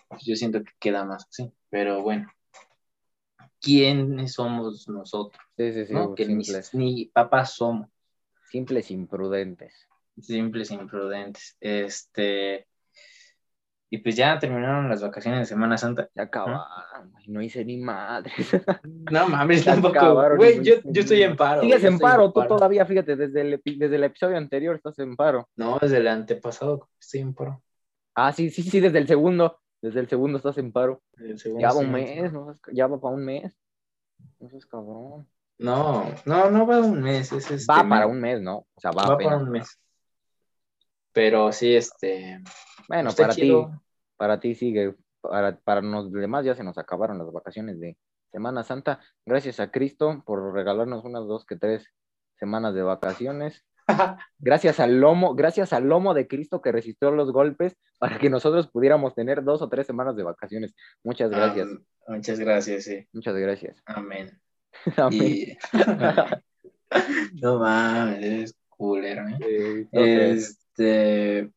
Pues 0.09 0.23
yo 0.25 0.37
siento 0.37 0.63
que 0.63 0.73
queda 0.79 1.05
más 1.05 1.27
así. 1.29 1.53
Pero 1.69 2.03
bueno, 2.03 2.29
¿quiénes 3.61 4.33
somos 4.35 4.89
nosotros? 4.89 5.41
Sí, 5.57 5.73
sí, 5.73 5.87
sí, 5.87 5.93
¿no? 5.93 6.15
Que 6.15 6.27
ni, 6.27 6.45
ni 6.73 7.07
papás 7.07 7.55
somos. 7.55 7.89
simples 8.51 8.91
imprudentes. 8.91 9.89
simples, 10.21 10.71
imprudentes. 10.71 11.57
Este. 11.61 12.69
Y 13.89 13.99
pues 13.99 14.17
ya 14.17 14.39
terminaron 14.39 14.89
las 14.89 15.01
vacaciones 15.03 15.41
de 15.41 15.47
Semana 15.47 15.79
Santa. 15.79 16.09
Se 16.13 16.21
acabaron, 16.21 17.11
güey, 17.13 17.29
no 17.29 17.41
hice 17.41 17.65
ni 17.65 17.77
madre. 17.77 18.33
No 19.11 19.29
mames, 19.29 19.65
Ya 19.65 19.73
tampoco. 19.75 19.97
acabaron, 19.97 20.39
Güey, 20.39 20.59
no 20.59 20.63
yo, 20.65 20.75
yo 20.85 21.01
estoy 21.03 21.23
en 21.23 21.37
paro. 21.37 21.61
Sigues 21.63 21.85
en 21.85 21.99
paro, 21.99 22.33
tú 22.33 22.45
todavía, 22.47 22.85
fíjate, 22.85 23.15
desde 23.15 23.41
el, 23.43 23.63
desde 23.65 23.97
el 23.97 24.05
episodio 24.05 24.37
anterior 24.37 24.75
estás 24.75 24.99
en 24.99 25.15
paro. 25.15 25.49
No, 25.55 25.79
desde 25.81 25.99
el 25.99 26.09
antepasado 26.09 26.89
estoy 27.01 27.21
en 27.21 27.35
paro. 27.35 27.63
Ah, 28.15 28.33
sí, 28.33 28.51
sí, 28.51 28.63
sí, 28.63 28.81
desde 28.81 28.99
el 28.99 29.07
segundo. 29.07 29.61
Desde 29.81 30.01
el 30.01 30.09
segundo 30.09 30.39
estás 30.39 30.59
en 30.59 30.73
paro. 30.73 31.03
Segundo 31.37 31.61
Ya 31.61 31.69
va 31.73 31.81
un 31.81 31.93
mes. 31.93 32.33
¿no? 32.33 32.55
Ya 32.73 32.87
va 32.89 33.01
para 33.01 33.15
un 33.15 33.25
mes. 33.25 33.57
No 34.41 34.49
seas 34.49 34.67
cabrón. 34.67 35.29
No, 35.59 36.05
no, 36.25 36.51
no 36.51 36.67
va 36.67 36.81
un 36.81 37.03
mes. 37.03 37.33
Es 37.33 37.51
este, 37.51 37.73
Va 37.73 37.89
para 37.89 38.07
un 38.07 38.21
mes, 38.21 38.41
¿no? 38.41 38.59
O 38.75 38.81
sea, 38.81 38.91
va, 38.91 39.07
Va 39.07 39.19
para 39.19 39.37
un 39.37 39.51
mes. 39.51 39.79
Pero 41.17 41.51
sí, 41.51 41.75
este. 41.75 42.43
Bueno, 42.89 43.09
para 43.17 43.33
chido. 43.33 43.71
ti, 43.71 43.79
para 44.19 44.39
ti 44.39 44.55
sigue. 44.55 44.95
Para, 45.23 45.57
para 45.57 45.81
los 45.81 46.13
demás 46.13 46.45
ya 46.45 46.55
se 46.55 46.63
nos 46.63 46.77
acabaron 46.77 47.17
las 47.17 47.33
vacaciones 47.33 47.81
de 47.81 47.97
Semana 48.31 48.63
Santa. 48.65 49.01
Gracias 49.25 49.59
a 49.59 49.71
Cristo 49.71 50.23
por 50.27 50.53
regalarnos 50.53 51.07
unas 51.07 51.27
dos 51.27 51.47
que 51.47 51.57
tres 51.57 51.87
semanas 52.39 52.75
de 52.75 52.83
vacaciones. 52.83 53.65
Gracias 54.39 54.79
al 54.79 55.01
lomo, 55.01 55.35
gracias 55.35 55.73
al 55.73 55.85
lomo 55.89 56.13
de 56.13 56.29
Cristo 56.29 56.61
que 56.61 56.71
resistió 56.71 57.11
los 57.13 57.33
golpes 57.33 57.77
para 57.99 58.19
que 58.19 58.29
nosotros 58.29 58.69
pudiéramos 58.69 59.15
tener 59.15 59.43
dos 59.43 59.63
o 59.63 59.71
tres 59.71 59.87
semanas 59.87 60.17
de 60.17 60.23
vacaciones. 60.25 60.75
Muchas 61.03 61.31
gracias, 61.31 61.67
Am- 61.67 61.85
muchas 62.09 62.39
gracias, 62.39 62.85
sí. 62.85 63.07
muchas 63.15 63.37
gracias. 63.37 63.81
Amén. 63.87 64.39
Amén. 64.99 65.23
Y- 65.23 65.57
no 67.41 67.59
mames, 67.61 68.23
eres 68.23 68.55
culero, 68.69 69.29
¿eh? 69.29 69.39
Eh, 69.93 70.35
no 70.35 70.41
sé. 70.41 70.66
Este. 70.79 71.53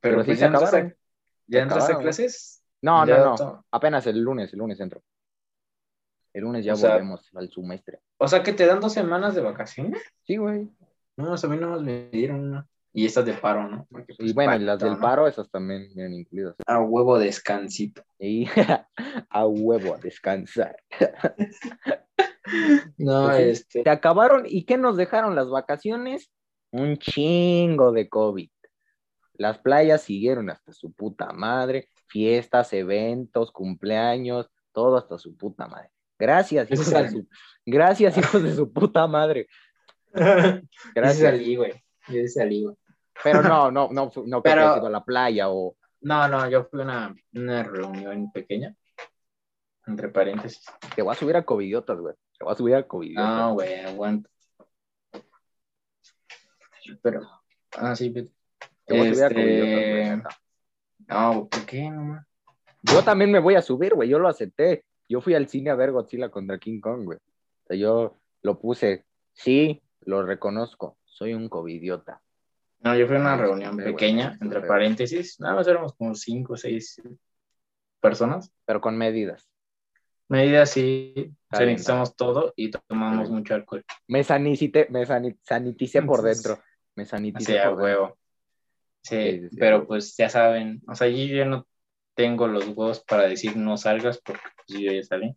Pero, 0.00 0.16
Pero 0.18 0.20
sí 0.22 0.26
pues 0.26 0.38
se 0.38 0.40
ya 0.40 0.46
entraste, 0.46 0.76
acabaron. 0.76 0.96
¿ya 1.46 1.62
a 1.62 1.64
acabaron. 1.66 2.02
clases. 2.02 2.62
No, 2.82 3.04
no, 3.06 3.36
no. 3.36 3.64
Apenas 3.70 4.06
el 4.06 4.20
lunes, 4.20 4.52
el 4.52 4.58
lunes 4.58 4.78
entro. 4.80 5.02
El 6.32 6.42
lunes 6.42 6.64
ya 6.64 6.74
O 6.74 6.76
sea- 6.76 6.90
volvemos 6.90 7.28
al 7.34 7.50
semestre. 7.50 8.00
O 8.18 8.28
sea 8.28 8.42
que 8.42 8.52
te 8.52 8.66
dan 8.66 8.80
dos 8.80 8.92
semanas 8.92 9.34
de 9.34 9.40
vacaciones. 9.42 10.02
Sí, 10.24 10.36
güey. 10.36 10.68
No, 11.16 11.34
a 11.34 11.48
mí 11.48 11.56
no 11.56 11.80
me 11.80 12.08
dieron 12.10 12.40
una. 12.50 12.66
Y 12.92 13.04
estas 13.04 13.26
de 13.26 13.34
paro, 13.34 13.68
¿no? 13.68 13.86
Porque, 13.90 14.12
Y 14.14 14.16
pues, 14.16 14.34
bueno, 14.34 14.52
y 14.52 14.54
pacto, 14.54 14.66
las 14.66 14.78
del 14.78 14.92
¿no? 14.92 15.00
paro, 15.00 15.26
esas 15.26 15.50
también 15.50 15.88
vienen 15.94 16.14
incluidas. 16.14 16.54
A 16.66 16.80
huevo 16.80 17.18
descansito. 17.18 18.02
Y 18.18 18.46
a 19.30 19.46
huevo, 19.46 19.94
a 19.94 19.98
descansar. 19.98 20.76
No, 22.96 23.24
Pues 23.26 23.36
sí. 23.38 23.50
este. 23.50 23.82
Se 23.82 23.90
acabaron. 23.90 24.44
¿Y 24.46 24.64
qué 24.66 24.78
nos 24.78 24.96
dejaron 24.96 25.34
las 25.34 25.50
vacaciones? 25.50 26.30
Un 26.72 26.96
chingo 26.96 27.92
de 27.92 28.08
COVID. 28.08 28.50
Las 29.34 29.58
playas 29.58 30.02
siguieron 30.02 30.50
hasta 30.50 30.72
su 30.72 30.92
puta 30.92 31.32
madre. 31.32 31.88
Fiestas, 32.08 32.72
eventos, 32.72 33.52
cumpleaños, 33.52 34.50
todo 34.72 34.96
hasta 34.96 35.18
su 35.18 35.36
puta 35.36 35.66
madre. 35.66 35.90
Gracias, 36.18 36.70
hijos 36.70 36.90
de 36.90 37.10
su, 37.10 37.28
gracias, 37.66 38.16
hijos 38.16 38.42
de 38.42 38.54
su 38.54 38.72
puta 38.72 39.06
madre. 39.06 39.48
Gracias. 40.12 40.62
Gracias. 40.94 41.30
salí, 41.30 41.56
güey. 41.56 41.72
Yo 42.08 42.26
salí, 42.26 42.64
güey. 42.64 42.76
Pero 43.22 43.42
no, 43.42 43.70
no, 43.70 43.88
no, 43.92 44.10
no 44.24 44.42
creo 44.42 44.42
que 44.42 44.50
Pero- 44.50 44.74
sido 44.74 44.86
a 44.86 44.90
la 44.90 45.04
playa 45.04 45.50
o. 45.50 45.76
No, 46.00 46.28
no, 46.28 46.48
yo 46.48 46.64
fui 46.64 46.80
a 46.80 46.84
una, 46.84 47.16
una 47.34 47.62
reunión 47.62 48.30
pequeña. 48.32 48.74
Entre 49.86 50.08
paréntesis. 50.08 50.64
Te 50.94 51.02
voy 51.02 51.12
a 51.12 51.16
subir 51.18 51.36
a 51.36 51.44
covidiotas, 51.44 51.98
güey. 51.98 52.14
Te 52.38 52.44
voy 52.44 52.52
a 52.52 52.56
subir 52.56 52.74
a 52.74 52.82
covidiotas. 52.86 53.28
No, 53.28 53.54
güey, 53.54 53.80
aguanta. 53.80 54.30
Pero. 57.02 57.20
Ah, 57.76 57.94
sí, 57.96 58.10
vete. 58.10 58.30
Este. 58.86 60.22
No, 61.08 61.48
¿por 61.48 61.66
qué? 61.66 61.90
No, 61.90 62.02
ma? 62.04 62.26
Yo 62.82 63.02
también 63.02 63.30
me 63.32 63.38
voy 63.40 63.54
a 63.54 63.62
subir, 63.62 63.94
güey. 63.94 64.08
Yo 64.08 64.18
lo 64.18 64.28
acepté. 64.28 64.84
Yo 65.08 65.20
fui 65.20 65.34
al 65.34 65.48
cine 65.48 65.70
a 65.70 65.74
ver 65.74 65.92
Godzilla 65.92 66.30
contra 66.30 66.58
King 66.58 66.80
Kong, 66.80 67.04
güey. 67.04 67.18
O 67.18 67.66
sea, 67.66 67.76
yo 67.76 68.16
lo 68.42 68.58
puse. 68.58 69.04
Sí, 69.32 69.82
lo 70.02 70.24
reconozco. 70.24 70.98
Soy 71.04 71.34
un 71.34 71.48
covidiota. 71.48 72.22
No, 72.80 72.94
yo 72.96 73.06
fui 73.06 73.16
a 73.16 73.20
una 73.20 73.34
Ah, 73.34 73.36
reunión 73.38 73.76
pequeña, 73.76 74.36
entre 74.40 74.60
paréntesis. 74.62 75.40
Nada 75.40 75.56
más 75.56 75.66
éramos 75.66 75.94
como 75.94 76.14
cinco 76.14 76.52
o 76.54 76.56
seis 76.56 77.00
personas. 78.00 78.52
Pero 78.64 78.80
con 78.80 78.96
medidas. 78.96 79.48
Medidas 80.28 80.70
sí, 80.70 81.32
sanitizamos 81.52 82.16
todo 82.16 82.52
y 82.56 82.70
tomamos 82.72 83.30
mucho 83.30 83.54
alcohol. 83.54 83.84
Me 84.08 84.24
sanicité, 84.24 84.88
me 84.90 85.06
sani- 85.06 85.38
saniticé 85.42 86.02
por 86.02 86.22
dentro. 86.22 86.58
Me 86.96 87.04
Sí, 87.04 87.10
saniticé 87.10 87.60
a 87.60 87.70
por 87.70 87.78
dentro. 87.78 87.84
huevo. 87.84 88.18
Sí, 89.02 89.16
Sí, 89.16 89.40
sí, 89.40 89.50
sí, 89.50 89.56
a 89.56 89.60
pero 89.60 89.86
pues 89.86 90.16
ya 90.16 90.28
saben, 90.28 90.82
o 90.88 90.94
sea, 90.94 91.08
yo 91.08 91.16
ya 91.36 91.44
no 91.44 91.66
tengo 92.14 92.48
los 92.48 92.66
huevos 92.68 93.00
para 93.00 93.28
decir 93.28 93.56
no 93.56 93.76
salgas 93.76 94.20
porque 94.20 94.40
pues, 94.66 94.80
yo 94.80 94.90
ya 94.92 95.02
salí. 95.02 95.36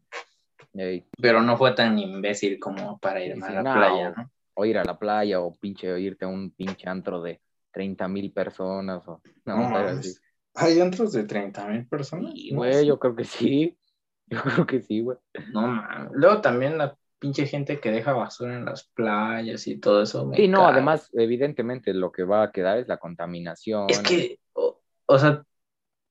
Ey, 0.74 1.06
Pero 1.22 1.42
no 1.42 1.58
fue 1.58 1.74
tan 1.74 2.00
imbécil 2.00 2.60
como 2.60 2.98
para 3.00 3.24
irme 3.24 3.46
Sí, 3.46 3.52
a 3.54 3.56
la 3.56 3.64
no. 3.64 3.74
playa, 3.74 4.14
¿no? 4.16 4.32
O 4.56 4.66
ir 4.66 4.78
a 4.78 4.84
la 4.84 4.98
playa, 4.98 5.40
o 5.40 5.56
pinche, 5.56 5.92
o 5.92 5.98
irte 5.98 6.26
a 6.26 6.28
un 6.28 6.52
pinche 6.52 6.90
antro 6.90 7.22
de 7.22 7.40
30 7.72 8.08
mil 8.08 8.32
personas, 8.32 9.08
o 9.08 9.22
no, 9.46 9.56
No 9.56 10.02
sí. 10.02 10.16
¿Hay 10.56 10.82
antros 10.82 11.14
de 11.14 11.24
30 11.24 11.68
mil 11.68 11.88
personas? 11.88 12.34
Sí, 12.34 12.54
güey, 12.54 12.86
yo 12.86 13.00
creo 13.00 13.16
que 13.16 13.24
sí. 13.24 13.76
Yo 14.32 14.42
creo 14.44 14.68
que 14.68 14.80
sí, 14.82 15.02
güey. 15.02 15.18
No 15.54 15.62
mames. 15.62 16.12
Luego 16.14 16.40
también 16.40 16.78
la 16.78 16.96
pinche 17.20 17.46
gente 17.46 17.80
que 17.80 17.92
deja 17.92 18.14
basura 18.14 18.56
en 18.56 18.66
las 18.66 18.86
playas 18.88 19.68
y 19.68 19.78
todo 19.78 20.02
eso. 20.02 20.26
me 20.26 20.38
Sí, 20.38 20.48
no, 20.48 20.66
además, 20.66 21.10
evidentemente 21.14 21.94
lo 21.94 22.12
que 22.12 22.24
va 22.24 22.44
a 22.44 22.52
quedar 22.52 22.80
es 22.80 22.88
la 22.88 22.98
contaminación. 22.98 23.90
Es 23.90 24.00
que, 24.00 24.40
o, 24.54 24.82
o 25.06 25.20
sea, 25.20 25.44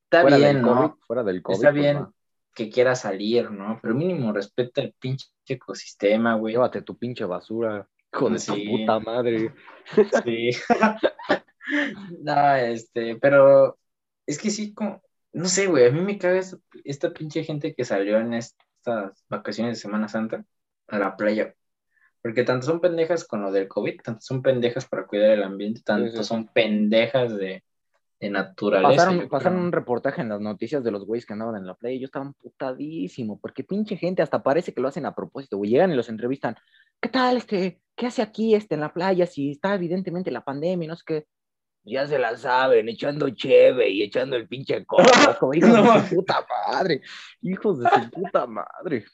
está 0.05 0.23
fuera 0.23 0.37
bien, 0.37 0.57
del 0.57 0.63
¿no? 0.63 0.75
COVID, 0.75 1.01
fuera 1.07 1.23
del 1.25 1.43
COVID, 1.43 1.57
Está 1.57 1.71
pues, 1.71 1.83
bien 1.83 2.07
que 2.55 2.71
quiera 2.71 2.95
salir, 2.95 3.51
¿no? 3.51 3.79
Pero 3.81 3.95
mínimo 3.95 4.33
respeta 4.33 4.81
el 4.81 4.93
pinche 4.93 5.29
ecosistema, 5.47 6.35
güey. 6.35 6.55
Llévate 6.55 6.83
tu 6.83 6.97
pinche 6.99 7.25
basura, 7.25 7.89
hijo 8.13 8.31
de 8.31 8.39
Sí. 8.39 8.65
tu 8.65 8.71
puta 8.71 8.99
madre. 9.01 9.55
Sí. 10.25 10.51
no, 12.21 12.55
este, 12.57 13.17
pero 13.17 13.79
es 14.27 14.39
que 14.39 14.51
sí, 14.51 14.75
como, 14.75 15.01
no 15.33 15.47
sé, 15.47 15.69
güey, 15.69 15.87
a 15.87 15.93
mí 15.93 16.01
me 16.01 16.19
caga 16.19 16.39
esta, 16.39 16.59
esta 16.85 17.13
pinche 17.13 17.45
gente 17.45 17.75
que 17.75 17.85
salió 17.85 18.19
en 18.19 18.35
estas 18.35 19.25
vacaciones 19.29 19.77
de 19.77 19.81
Semana 19.81 20.09
Santa 20.09 20.45
a 20.89 20.99
la 20.99 21.17
playa. 21.17 21.55
Porque 22.23 22.43
tanto 22.43 22.67
son 22.67 22.81
pendejas 22.81 23.25
con 23.25 23.43
lo 23.43 23.53
del 23.53 23.69
COVID, 23.69 24.01
tanto 24.03 24.21
son 24.21 24.43
pendejas 24.43 24.87
para 24.87 25.07
cuidar 25.07 25.31
el 25.31 25.43
ambiente, 25.43 25.83
tanto 25.85 26.11
sí. 26.17 26.25
son 26.25 26.49
pendejas 26.49 27.37
de, 27.37 27.63
de 28.21 28.31
naturaleza. 28.31 29.05
Pasaron, 29.05 29.29
pasaron 29.29 29.59
un 29.61 29.73
reportaje 29.73 30.21
en 30.21 30.29
las 30.29 30.41
noticias 30.41 30.83
de 30.83 30.91
los 30.91 31.05
güeyes 31.05 31.25
que 31.25 31.35
andaban 31.35 31.57
en 31.57 31.67
la 31.67 31.75
playa 31.75 31.97
y 31.97 32.01
yo 32.01 32.07
estaba 32.07 32.27
emputadísimo, 32.27 33.39
porque 33.41 33.63
pinche 33.65 33.97
gente 33.97 34.23
hasta 34.23 34.43
parece 34.43 34.75
que 34.75 34.81
lo 34.81 34.89
hacen 34.89 35.07
a 35.07 35.15
propósito, 35.15 35.57
güey. 35.57 35.71
Llegan 35.71 35.93
y 35.93 35.97
los 35.97 36.09
entrevistan. 36.09 36.57
¿Qué 37.01 37.09
tal, 37.09 37.37
este? 37.37 37.81
¿Qué 37.95 38.07
hace 38.07 38.23
aquí 38.23 38.55
este, 38.55 38.75
en 38.75 38.81
la 38.81 38.93
playa 38.93 39.27
si 39.27 39.53
está 39.53 39.75
evidentemente 39.75 40.31
la 40.31 40.45
pandemia? 40.45 40.85
y 40.85 40.89
No 40.89 40.97
sé 40.97 41.03
qué. 41.07 41.27
Ya 41.85 42.07
se 42.07 42.19
la 42.19 42.37
saben, 42.37 42.89
echando 42.89 43.31
cheve 43.31 43.89
y 43.89 44.03
echando 44.03 44.37
el 44.37 44.47
pinche 44.47 44.85
coco, 44.87 45.55
hijos 45.55 45.71
No 45.71 45.95
de 45.95 46.09
su 46.09 46.17
puta 46.17 46.45
madre. 46.67 47.01
Hijos 47.41 47.79
de 47.79 47.89
su 47.89 48.11
puta 48.11 48.47
madre. 48.47 49.05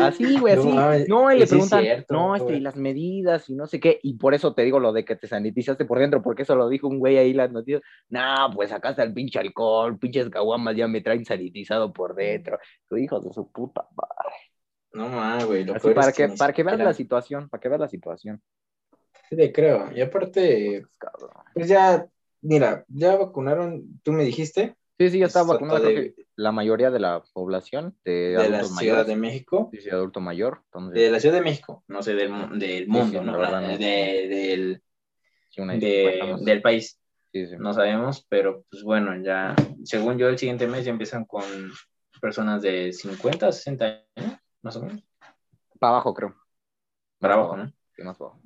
Así, 0.00 0.38
güey, 0.38 0.54
No 0.56 0.78
así. 0.80 1.04
No, 1.08 1.32
y 1.32 1.36
y 1.36 1.38
le 1.40 1.46
sí 1.46 1.46
es 1.46 1.50
preguntan, 1.50 1.82
cierto, 1.82 2.14
no, 2.14 2.36
este, 2.36 2.56
y 2.56 2.60
las 2.60 2.76
medidas 2.76 3.48
y 3.50 3.54
no 3.54 3.66
sé 3.66 3.80
qué. 3.80 3.98
Y 4.02 4.14
por 4.14 4.34
eso 4.34 4.54
te 4.54 4.62
digo 4.62 4.78
lo 4.78 4.92
de 4.92 5.04
que 5.04 5.16
te 5.16 5.26
sanitizaste 5.26 5.84
por 5.84 5.98
dentro, 5.98 6.22
porque 6.22 6.42
eso 6.42 6.54
lo 6.54 6.68
dijo 6.68 6.86
un 6.88 6.98
güey 6.98 7.18
ahí 7.18 7.32
las 7.32 7.50
noticias. 7.50 7.82
No, 8.08 8.50
pues 8.54 8.70
acá 8.72 8.90
está 8.90 9.02
el 9.02 9.12
pinche 9.12 9.38
alcohol, 9.38 9.98
pinches 9.98 10.30
caguamas 10.30 10.76
ya 10.76 10.86
me 10.86 11.00
traen 11.00 11.24
sanitizado 11.24 11.92
por 11.92 12.14
dentro. 12.14 12.58
Hijos 12.96 13.24
de 13.24 13.32
su 13.32 13.50
puta 13.50 13.88
madre. 13.96 14.36
No 14.92 15.08
mames, 15.08 15.44
güey. 15.46 15.64
Lo 15.64 15.74
Así 15.74 15.88
para 15.90 16.10
es 16.10 16.16
que, 16.16 16.28
ni 16.28 16.36
para 16.36 16.52
que 16.52 16.62
veas 16.62 16.78
la 16.78 16.94
situación, 16.94 17.48
para 17.48 17.60
que 17.60 17.68
veas 17.68 17.80
la 17.80 17.88
situación. 17.88 18.40
Sí, 19.28 19.36
te 19.36 19.52
creo. 19.52 19.90
Y 19.94 20.00
aparte, 20.00 20.82
Pues, 20.82 20.96
cabrón. 20.98 21.30
pues 21.52 21.68
ya, 21.68 22.06
mira, 22.40 22.84
ya 22.88 23.16
vacunaron, 23.16 24.00
tú 24.02 24.12
me 24.12 24.24
dijiste, 24.24 24.76
Sí, 24.98 25.10
sí, 25.10 25.18
ya 25.20 25.26
de- 25.26 25.32
creo 25.34 25.94
que 26.14 26.27
la 26.38 26.52
mayoría 26.52 26.92
de 26.92 27.00
la 27.00 27.24
población 27.32 27.96
de, 28.04 28.36
de 28.38 28.48
la 28.48 28.62
Ciudad 28.62 29.04
de 29.04 29.16
México. 29.16 29.70
Sí, 29.76 29.90
adulto 29.90 30.20
mayor. 30.20 30.62
Entonces, 30.66 30.94
De 30.94 31.10
la 31.10 31.18
Ciudad 31.18 31.34
de 31.34 31.40
México, 31.42 31.82
no 31.88 32.00
sé, 32.00 32.14
del, 32.14 32.30
del 32.60 32.86
mundo, 32.86 33.18
sí, 33.18 33.26
¿no? 33.26 33.36
la 33.38 33.60
de- 33.60 33.76
del, 34.28 34.82
de- 35.56 36.36
del 36.40 36.62
país, 36.62 37.00
Sí, 37.32 37.44
sí. 37.44 37.56
no 37.58 37.74
sabemos, 37.74 38.24
pero 38.28 38.64
pues 38.70 38.84
bueno, 38.84 39.20
ya, 39.20 39.56
según 39.84 40.16
yo, 40.16 40.28
el 40.28 40.38
siguiente 40.38 40.68
mes 40.68 40.84
ya 40.84 40.92
empiezan 40.92 41.24
con 41.24 41.42
personas 42.20 42.62
de 42.62 42.92
50 42.92 43.48
a 43.48 43.52
60 43.52 44.04
años, 44.14 44.38
más 44.62 44.76
o 44.76 44.82
menos, 44.84 45.02
Para 45.80 45.94
abajo, 45.94 46.14
creo. 46.14 46.36
para 47.18 47.34
abajo, 47.34 47.56
¿no? 47.56 47.72
Sí, 47.96 48.02
más 48.02 48.20
abajo. 48.20 48.40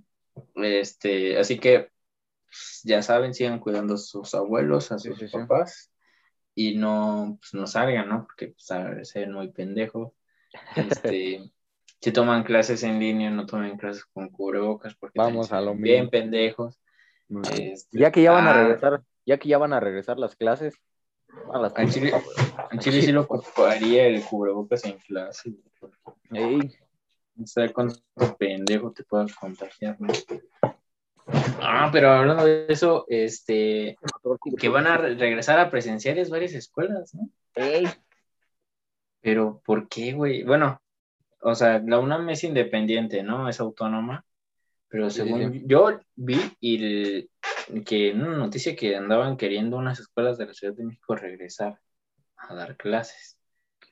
Este, 0.54 1.38
así 1.38 1.58
que 1.58 1.90
pues, 2.46 2.80
ya 2.84 3.02
saben, 3.02 3.34
sigan 3.34 3.60
cuidando 3.60 3.94
a 3.94 3.98
sus 3.98 4.34
abuelos, 4.34 4.90
a 4.92 4.98
sus 4.98 5.30
papás 5.30 5.91
y 6.54 6.76
no, 6.76 7.38
pues, 7.40 7.54
no 7.54 7.66
salgan, 7.66 8.08
¿no? 8.08 8.24
Porque 8.24 8.48
pues, 8.48 8.70
a 8.70 8.78
ver, 8.84 9.06
se 9.06 9.20
ven 9.20 9.32
muy 9.32 9.48
pendejos. 9.50 10.12
Este, 10.76 11.50
si 12.00 12.12
toman 12.12 12.42
clases 12.44 12.82
en 12.82 12.98
línea, 12.98 13.30
no 13.30 13.46
tomen 13.46 13.78
clases 13.78 14.04
con 14.04 14.28
cubrebocas 14.28 14.94
porque 14.94 15.18
Vamos 15.18 15.52
a 15.52 15.60
lo 15.60 15.74
bien 15.74 16.04
mismo. 16.04 16.10
pendejos. 16.10 16.78
Este, 17.54 17.98
Ya 17.98 18.10
que 18.10 18.22
ya 18.22 18.32
van 18.32 18.46
a 18.46 18.50
ah, 18.50 18.62
regresar, 18.62 19.02
ya 19.24 19.38
que 19.38 19.48
ya 19.48 19.58
van 19.58 19.72
a 19.72 19.80
regresar 19.80 20.18
las 20.18 20.36
clases, 20.36 20.74
a 21.52 21.58
las 21.58 21.72
En 21.78 21.88
Chile, 21.88 22.12
en 22.70 22.78
Chile 22.78 23.02
sí 23.02 23.12
lo 23.12 23.22
ocuparía 23.22 24.06
el 24.06 24.22
cubrebocas 24.22 24.84
en 24.84 24.98
clase. 24.98 25.54
Ey, 26.32 26.58
No 27.34 27.46
sé 27.46 27.72
cuánto 27.72 27.96
pendejo 28.38 28.92
te 28.92 29.04
puedas 29.04 29.34
contagiar, 29.34 29.98
¿no? 29.98 30.08
Ah, 31.60 31.88
pero 31.92 32.10
hablando 32.10 32.44
de 32.44 32.66
eso, 32.68 33.06
este, 33.08 33.96
que 34.58 34.68
van 34.68 34.86
a 34.86 34.96
re- 34.96 35.14
regresar 35.14 35.58
a 35.58 35.70
presenciales 35.70 36.30
varias 36.30 36.52
escuelas, 36.54 37.14
¿no? 37.14 37.28
Ey, 37.54 37.86
Pero, 39.20 39.62
¿por 39.64 39.88
qué, 39.88 40.12
güey? 40.12 40.42
Bueno, 40.42 40.80
o 41.40 41.54
sea, 41.54 41.80
la 41.84 41.98
UNAM 41.98 42.28
es 42.30 42.44
independiente, 42.44 43.22
¿no? 43.22 43.48
Es 43.48 43.60
autónoma, 43.60 44.24
pero 44.88 45.10
según 45.10 45.52
sí. 45.52 45.62
yo 45.66 46.00
vi 46.16 46.40
y 46.60 46.84
el- 46.84 47.30
que 47.84 48.10
en 48.10 48.22
una 48.22 48.36
noticia 48.36 48.74
que 48.76 48.96
andaban 48.96 49.36
queriendo 49.36 49.76
unas 49.76 50.00
escuelas 50.00 50.36
de 50.38 50.46
la 50.46 50.54
Ciudad 50.54 50.74
de 50.74 50.84
México 50.84 51.14
regresar 51.14 51.78
a 52.36 52.54
dar 52.54 52.76
clases. 52.76 53.38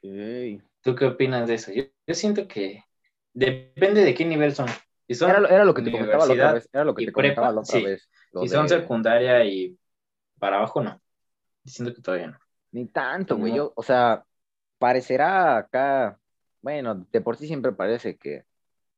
ey. 0.03 0.61
¿Tú 0.83 0.95
qué 0.95 1.07
opinas 1.07 1.47
de 1.49 1.55
eso? 1.55 1.73
Yo, 1.73 1.85
yo 2.07 2.15
siento 2.15 2.49
que 2.49 2.85
depende 3.33 4.03
de 4.03 4.15
qué 4.15 4.25
nivel 4.25 4.55
son. 4.55 4.69
Son, 5.15 5.31
Era, 5.31 5.41
lo- 5.41 5.49
era 5.49 5.65
lo 5.65 5.75
que 5.75 5.83
te 5.83 5.91
comentaba 5.91 6.27
la 6.27 6.33
otra 6.33 6.53
vez. 6.53 6.69
Era 6.73 6.85
lo 6.85 6.95
que 6.95 7.07
te 7.07 7.13
comentaba 7.13 7.53
la 7.53 7.61
otra 7.61 7.79
sí. 7.79 7.85
vez. 7.85 8.09
si 8.43 8.49
son 8.49 8.67
de- 8.67 8.81
secundaria 8.81 9.45
y 9.45 9.77
para 10.39 10.59
abajo, 10.59 10.83
no. 10.83 11.01
Siento 11.65 11.95
que 11.95 12.01
todavía 12.03 12.29
no. 12.29 12.39
Ni 12.73 12.87
tanto, 12.87 13.37
güey. 13.37 13.55
No. 13.55 13.73
O 13.75 13.83
sea, 13.83 14.25
parecerá 14.79 15.57
acá. 15.59 16.19
Bueno, 16.63 17.07
de 17.11 17.21
por 17.21 17.37
sí 17.37 17.47
siempre 17.47 17.73
parece 17.73 18.17
que 18.17 18.45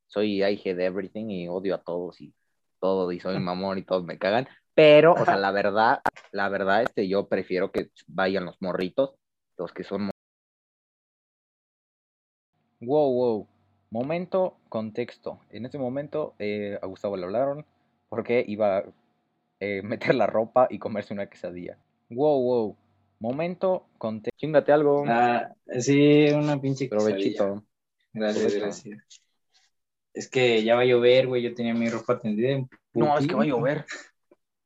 soy 0.06 0.42
I 0.42 0.60
hate 0.62 0.78
everything 0.80 1.30
y 1.30 1.48
odio 1.48 1.74
a 1.74 1.82
todos 1.82 2.20
y 2.20 2.34
todo, 2.80 3.10
y 3.12 3.20
soy 3.20 3.38
mamón 3.40 3.78
y 3.78 3.82
todos 3.82 4.04
me 4.04 4.18
cagan. 4.18 4.48
Pero, 4.74 5.14
o 5.14 5.24
sea, 5.24 5.36
la 5.38 5.50
verdad, 5.50 6.00
la 6.30 6.48
verdad, 6.48 6.82
este, 6.82 7.08
yo 7.08 7.28
prefiero 7.28 7.72
que 7.72 7.90
vayan 8.06 8.44
los 8.44 8.60
morritos, 8.60 9.14
los 9.56 9.72
que 9.72 9.84
son. 9.84 10.10
Wow, 12.80 13.12
wow. 13.12 13.48
Momento, 13.92 14.56
contexto. 14.70 15.38
En 15.50 15.66
ese 15.66 15.78
momento 15.78 16.34
eh, 16.38 16.78
a 16.80 16.86
Gustavo 16.86 17.18
le 17.18 17.26
hablaron 17.26 17.66
porque 18.08 18.42
iba 18.48 18.78
a 18.78 18.84
eh, 19.60 19.82
meter 19.84 20.14
la 20.14 20.26
ropa 20.26 20.66
y 20.70 20.78
comerse 20.78 21.12
una 21.12 21.26
quesadilla. 21.26 21.76
Wow, 22.08 22.42
wow. 22.42 22.76
Momento, 23.20 23.86
contexto. 23.98 24.38
Chingate 24.38 24.72
algo. 24.72 25.04
Ah, 25.06 25.54
sí, 25.78 26.26
una 26.30 26.58
pinche. 26.58 26.88
Provechito. 26.88 27.64
Gracias, 28.14 28.44
Provecho. 28.44 28.64
gracias. 28.64 29.22
Es 30.14 30.28
que 30.28 30.64
ya 30.64 30.74
va 30.74 30.80
a 30.80 30.86
llover, 30.86 31.26
güey. 31.26 31.42
Yo 31.42 31.54
tenía 31.54 31.74
mi 31.74 31.88
ropa 31.90 32.18
tendida 32.18 32.50
en 32.50 32.70
No, 32.94 33.16
es 33.18 33.26
que 33.26 33.34
va 33.34 33.42
a 33.42 33.46
llover. 33.46 33.84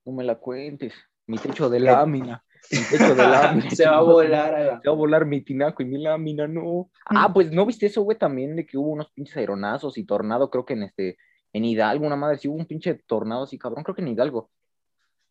No 0.05 0.12
me 0.12 0.23
la 0.23 0.37
cuentes. 0.37 0.95
Mi 1.27 1.37
techo 1.37 1.69
de 1.69 1.81
lámina. 1.81 2.45
Mi 2.70 2.79
techo 2.90 3.14
de 3.14 3.22
lámina. 3.29 3.70
Se 3.70 3.87
va 3.87 3.98
a 3.98 4.02
volar. 4.02 4.81
Se 4.83 4.88
va 4.88 4.94
a 4.94 4.96
volar 4.96 5.24
mi 5.26 5.40
tinaco 5.42 5.83
y 5.83 5.87
mi 5.87 5.98
lámina, 6.02 6.46
no. 6.48 6.90
Ah, 7.07 7.33
pues 7.33 7.50
no 7.52 7.64
viste 7.66 7.87
eso, 7.87 8.02
güey, 8.02 8.18
también 8.18 8.57
de 8.57 8.66
que 8.66 8.76
hubo 8.79 8.90
unos 8.90 9.11
pinches 9.12 9.37
aeronazos 9.37 9.96
y 9.98 10.05
tornado, 10.05 10.50
creo 10.50 10.64
que 10.64 10.74
en 10.74 10.83
este, 10.85 11.16
en 11.52 11.64
Hidalgo, 11.64 12.07
una 12.07 12.16
madre, 12.16 12.38
sí 12.38 12.48
hubo 12.48 12.57
un 12.57 12.66
pinche 12.66 12.94
tornado 13.07 13.44
así, 13.44 13.59
cabrón, 13.59 13.85
creo 13.85 13.94
que 13.94 14.02
en 14.02 14.09
Hidalgo. 14.09 14.50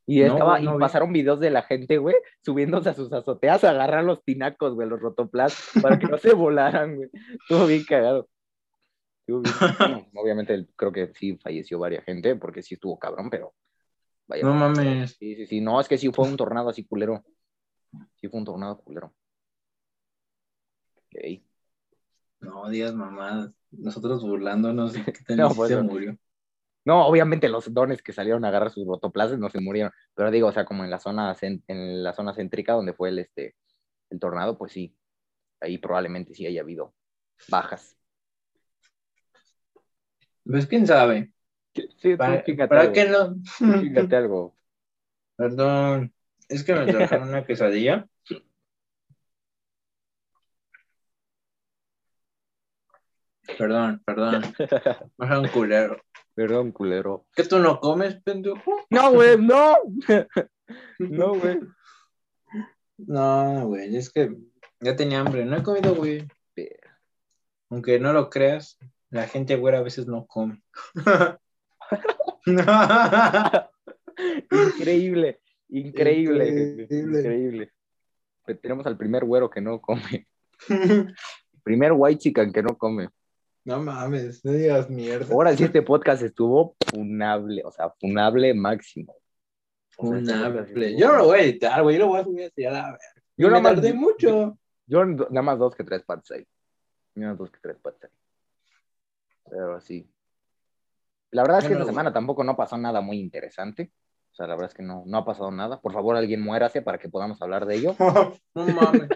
Y 0.08 0.20
No, 0.22 0.34
estaba, 0.34 0.60
no 0.60 0.72
y 0.72 0.74
vi. 0.76 0.80
pasaron 0.80 1.12
videos 1.12 1.40
de 1.40 1.50
la 1.50 1.64
gente, 1.64 1.98
güey, 1.98 2.16
subiéndose 2.44 2.90
a 2.90 2.94
sus 2.94 3.12
azoteas 3.12 3.64
a 3.64 3.72
agarrar 3.72 4.04
los 4.04 4.24
tinacos, 4.24 4.76
güey, 4.76 4.88
los 4.88 5.02
rotoplas, 5.02 5.72
para 5.82 5.98
que 5.98 6.06
no 6.08 6.18
se 6.20 6.34
volaran, 6.34 6.96
güey. 6.96 7.10
Estuvo 7.14 7.66
bien 7.66 7.84
cagado. 7.86 8.28
Estuvo 9.22 9.42
bien- 9.42 9.56
bueno, 9.80 10.08
obviamente 10.14 10.68
creo 10.76 10.92
que 10.92 11.08
sí 11.16 11.38
falleció 11.38 11.80
varias 11.80 12.04
gente, 12.06 12.36
porque 12.36 12.62
sí 12.62 12.76
estuvo 12.76 13.00
cabrón, 13.00 13.30
pero 13.32 13.54
vaya. 14.28 14.44
No 14.44 14.54
mames. 14.54 15.16
Sí, 15.18 15.36
sí, 15.36 15.48
sí. 15.48 15.62
No, 15.62 15.80
es 15.80 15.88
que 15.88 15.98
sí 15.98 16.12
fue 16.12 16.28
un 16.28 16.38
tornado 16.38 16.70
así 16.70 16.86
culero. 16.86 17.24
Sí 18.16 18.28
fue 18.28 18.40
un 18.40 18.46
tornado 18.46 18.78
culero. 18.80 19.14
Ok. 20.98 21.42
No 22.40 22.70
digas 22.70 22.94
mamadas. 22.94 23.54
Nosotros 23.72 24.24
burlándonos 24.24 24.98
y 24.98 25.04
que 25.04 25.12
tal 25.28 25.38
No, 25.38 25.50
pues 25.50 25.70
se 25.70 25.82
murió. 25.82 26.18
No, 26.86 27.08
obviamente 27.08 27.50
los 27.50 27.74
dones 27.74 28.04
que 28.04 28.14
salieron 28.14 28.46
a 28.46 28.50
agarrar 28.50 28.70
sus 28.70 28.86
rotoplases 28.86 29.40
no 29.40 29.50
se 29.50 29.60
murieron. 29.60 29.92
Pero 30.14 30.30
digo, 30.30 30.48
o 30.48 30.52
sea, 30.52 30.66
como 30.66 30.84
en 30.84 30.92
la 30.92 31.00
zona 31.00 31.36
en 31.42 32.04
la 32.04 32.14
zona 32.14 32.34
céntrica 32.34 32.74
donde 32.74 32.94
fue 32.94 33.10
el 33.10 33.20
este 33.20 33.56
el 34.12 34.20
tornado, 34.20 34.58
pues 34.58 34.72
sí. 34.72 34.96
ahí 35.60 35.78
probablemente 35.80 36.36
sí 36.36 36.46
haya 36.46 36.62
habido 36.62 36.94
bajas. 37.50 37.98
Pues 40.44 40.68
quién 40.68 40.86
sabe. 40.86 41.32
Sí, 41.76 41.88
tú 42.12 42.18
¿Para, 42.18 42.82
algo, 42.82 42.94
qué 42.94 43.06
no? 43.06 43.36
tú 43.36 43.80
fíjate 43.82 44.16
algo. 44.16 44.56
Perdón, 45.36 46.14
es 46.48 46.64
que 46.64 46.74
me 46.74 46.86
trajeron 46.92 47.30
una 47.30 47.46
quesadilla. 47.46 48.08
Perdón, 53.58 54.02
perdón. 54.06 54.42
Un 55.18 55.48
culero. 55.50 56.02
Perdón, 56.34 56.72
culero. 56.72 57.26
¿Qué 57.36 57.44
tú 57.44 57.60
no 57.60 57.80
comes, 57.80 58.16
pendejo? 58.22 58.86
No, 58.90 59.12
güey, 59.12 59.38
no. 59.38 59.76
No, 60.98 61.36
güey. 61.36 61.60
No, 62.98 63.68
güey, 63.68 63.96
es 63.96 64.10
que 64.10 64.36
ya 64.80 64.96
tenía 64.96 65.20
hambre. 65.20 65.46
No 65.46 65.58
he 65.58 65.64
comido, 65.64 65.94
güey. 65.94 66.28
Aunque 67.70 68.00
no 68.00 68.14
lo 68.14 68.32
creas, 68.32 68.80
la 69.12 69.28
gente 69.28 69.56
güera 69.58 69.78
a 69.80 69.84
veces 69.84 70.08
no 70.08 70.26
come. 70.26 70.64
Increíble, 74.52 75.40
increíble, 75.70 76.48
Increíble. 76.48 77.20
increíble. 77.20 77.72
Pues 78.46 78.62
Tenemos 78.62 78.86
al 78.86 78.98
primer 78.98 79.26
güero 79.26 79.50
que 79.50 79.62
no 79.62 79.82
come. 79.82 80.28
Primer 81.64 81.92
white 81.94 82.20
chican 82.20 82.52
que 82.54 82.62
no 82.64 82.78
come. 82.78 83.10
No 83.66 83.82
mames, 83.82 84.46
no 84.46 84.52
digas 84.52 84.90
mierda. 84.90 85.34
Ahora 85.34 85.56
sí 85.58 85.64
este 85.64 85.82
podcast 85.82 86.22
estuvo 86.22 86.76
funable, 86.88 87.64
o 87.66 87.72
sea, 87.72 87.90
funable 88.00 88.54
máximo. 88.54 89.16
O 89.98 90.14
sea, 90.24 90.48
este 90.50 90.60
estuvo- 90.92 91.00
Yo 91.00 91.08
no 91.08 91.18
lo 91.18 91.26
voy 91.26 91.40
a 91.40 91.44
editar, 91.44 91.82
güey. 91.82 91.96
Yo 91.98 92.02
lo 92.04 92.08
voy 92.10 92.20
a 92.20 92.24
subir 92.24 92.44
así 92.46 92.66
a 92.66 92.72
la 92.72 92.84
verga. 92.84 93.00
Yo 93.38 93.48
Yo 93.48 93.50
nada 93.50 93.62
me 93.62 93.70
tardé 93.70 93.94
mucho. 93.94 94.58
Yo 94.86 95.02
n- 95.02 95.16
nada 95.32 95.42
más 95.42 95.58
dos 95.58 95.76
que 95.76 95.84
tres 95.84 96.04
partes 96.04 96.30
ahí. 96.32 96.44
Yo 97.16 97.22
nada 97.22 97.32
más 97.32 97.40
dos 97.40 97.50
que 97.52 97.58
tres 97.60 97.78
partes 97.80 98.12
ahí. 98.12 98.18
Pero 99.50 99.82
sí. 99.82 100.08
La 101.36 101.42
verdad 101.42 101.60
es 101.60 101.66
que 101.66 101.74
no, 101.74 101.82
esta 101.82 101.92
semana 101.92 102.14
tampoco 102.14 102.46
no 102.46 102.56
pasó 102.56 102.78
nada 102.78 103.02
muy 103.02 103.20
interesante. 103.20 103.92
O 104.32 104.36
sea, 104.36 104.48
la 104.48 104.56
verdad 104.56 104.72
es 104.72 104.74
que 104.74 104.84
no, 104.84 105.04
no 105.06 105.18
ha 105.18 105.26
pasado 105.26 105.52
nada. 105.52 105.82
Por 105.82 105.92
favor, 105.92 106.16
alguien 106.16 106.42
muérase 106.42 106.82
para 106.82 106.98
que 106.98 107.10
podamos 107.10 107.42
hablar 107.42 107.66
de 107.66 107.76
ello. 107.76 107.96
no 108.56 108.66
mames. 108.68 109.10